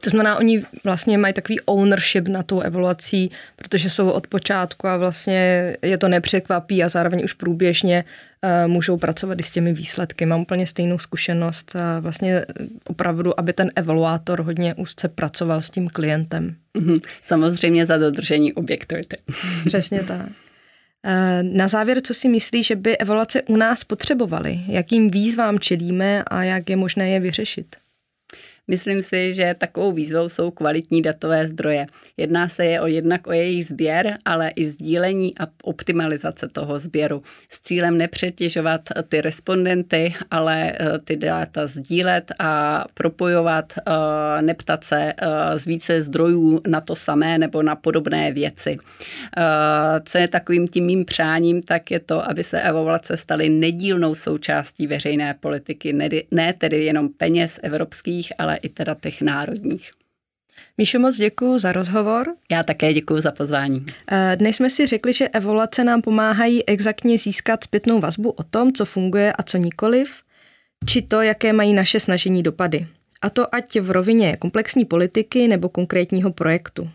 To 0.00 0.10
znamená, 0.10 0.36
oni 0.36 0.62
vlastně 0.84 1.18
mají 1.18 1.34
takový 1.34 1.60
ownership 1.60 2.28
na 2.28 2.42
tu 2.42 2.60
evaluací, 2.60 3.30
protože 3.56 3.90
jsou 3.90 4.10
od 4.10 4.26
počátku 4.26 4.88
a 4.88 4.96
vlastně 4.96 5.76
je 5.82 5.98
to 5.98 6.08
nepřekvapí 6.08 6.82
a 6.82 6.88
zároveň 6.88 7.24
už 7.24 7.32
průběžně 7.32 8.04
uh, 8.04 8.72
můžou 8.72 8.96
pracovat 8.96 9.40
i 9.40 9.42
s 9.42 9.50
těmi 9.50 9.72
výsledky. 9.72 10.26
Mám 10.26 10.40
úplně 10.40 10.66
stejnou 10.66 10.98
zkušenost 10.98 11.76
a 11.76 12.00
vlastně 12.00 12.44
opravdu, 12.86 13.40
aby 13.40 13.52
ten 13.52 13.70
evaluátor 13.76 14.42
hodně 14.42 14.74
úzce 14.74 15.08
pracoval 15.08 15.62
s 15.62 15.70
tím 15.70 15.88
klientem. 15.88 16.56
Mhm. 16.74 16.96
Samozřejmě 17.22 17.86
za 17.86 17.96
dodržení 17.96 18.52
objektivity. 18.52 19.16
Přesně 19.66 20.02
tak. 20.02 20.26
Eh, 21.06 21.42
na 21.42 21.68
závěr, 21.68 22.00
co 22.00 22.14
si 22.14 22.28
myslí, 22.28 22.62
že 22.62 22.76
by 22.76 22.98
evaluace 22.98 23.42
u 23.42 23.56
nás 23.56 23.84
potřebovaly? 23.84 24.60
Jakým 24.68 25.10
výzvám 25.10 25.58
čelíme 25.58 26.22
a 26.26 26.42
jak 26.42 26.70
je 26.70 26.76
možné 26.76 27.10
je 27.10 27.20
vyřešit? 27.20 27.76
Myslím 28.68 29.02
si, 29.02 29.32
že 29.32 29.54
takovou 29.58 29.92
výzvou 29.92 30.28
jsou 30.28 30.50
kvalitní 30.50 31.02
datové 31.02 31.46
zdroje. 31.46 31.86
Jedná 32.16 32.48
se 32.48 32.64
je 32.64 32.80
o 32.80 32.86
jednak 32.86 33.26
o 33.26 33.32
jejich 33.32 33.66
sběr, 33.66 34.18
ale 34.24 34.50
i 34.56 34.64
sdílení 34.64 35.38
a 35.38 35.46
optimalizace 35.62 36.48
toho 36.48 36.78
sběru 36.78 37.22
s 37.48 37.60
cílem 37.60 37.98
nepřetěžovat 37.98 38.80
ty 39.08 39.20
respondenty, 39.20 40.14
ale 40.30 40.72
eh, 40.72 40.98
ty 41.04 41.16
data 41.16 41.66
sdílet 41.66 42.32
a 42.38 42.84
propojovat, 42.94 43.72
eh, 43.78 44.42
neptat 44.42 44.84
se 44.84 45.12
eh, 45.16 45.58
z 45.58 45.64
více 45.64 46.02
zdrojů 46.02 46.60
na 46.66 46.80
to 46.80 46.96
samé 46.96 47.38
nebo 47.38 47.62
na 47.62 47.76
podobné 47.76 48.32
věci. 48.32 48.78
Co 50.04 50.18
je 50.18 50.28
takovým 50.28 50.66
tím 50.68 50.84
mým 50.84 51.04
přáním, 51.04 51.62
tak 51.62 51.90
je 51.90 52.00
to, 52.00 52.30
aby 52.30 52.44
se 52.44 52.60
evaluace 52.60 53.16
staly 53.16 53.48
nedílnou 53.48 54.14
součástí 54.14 54.86
veřejné 54.86 55.34
politiky, 55.40 55.92
ne 56.30 56.52
tedy 56.52 56.84
jenom 56.84 57.08
peněz 57.08 57.60
evropských, 57.62 58.32
ale 58.38 58.53
ale 58.54 58.58
i 58.62 58.68
teda 58.68 58.94
těch 58.94 59.22
národních. 59.22 59.90
Míšo, 60.78 60.98
moc 60.98 61.16
děkuji 61.16 61.58
za 61.58 61.72
rozhovor. 61.72 62.34
Já 62.50 62.62
také 62.62 62.92
děkuji 62.92 63.20
za 63.20 63.32
pozvání. 63.32 63.86
Eh, 64.10 64.36
dnes 64.36 64.56
jsme 64.56 64.70
si 64.70 64.86
řekli, 64.86 65.12
že 65.12 65.28
evoluce 65.28 65.84
nám 65.84 66.02
pomáhají 66.02 66.66
exaktně 66.66 67.18
získat 67.18 67.64
zpětnou 67.64 68.00
vazbu 68.00 68.30
o 68.30 68.42
tom, 68.42 68.72
co 68.72 68.84
funguje 68.84 69.32
a 69.32 69.42
co 69.42 69.58
nikoliv, 69.58 70.22
či 70.86 71.02
to, 71.02 71.22
jaké 71.22 71.52
mají 71.52 71.72
naše 71.72 72.00
snažení 72.00 72.42
dopady. 72.42 72.86
A 73.22 73.30
to 73.30 73.54
ať 73.54 73.80
v 73.80 73.90
rovině 73.90 74.36
komplexní 74.36 74.84
politiky 74.84 75.48
nebo 75.48 75.68
konkrétního 75.68 76.32
projektu. 76.32 76.90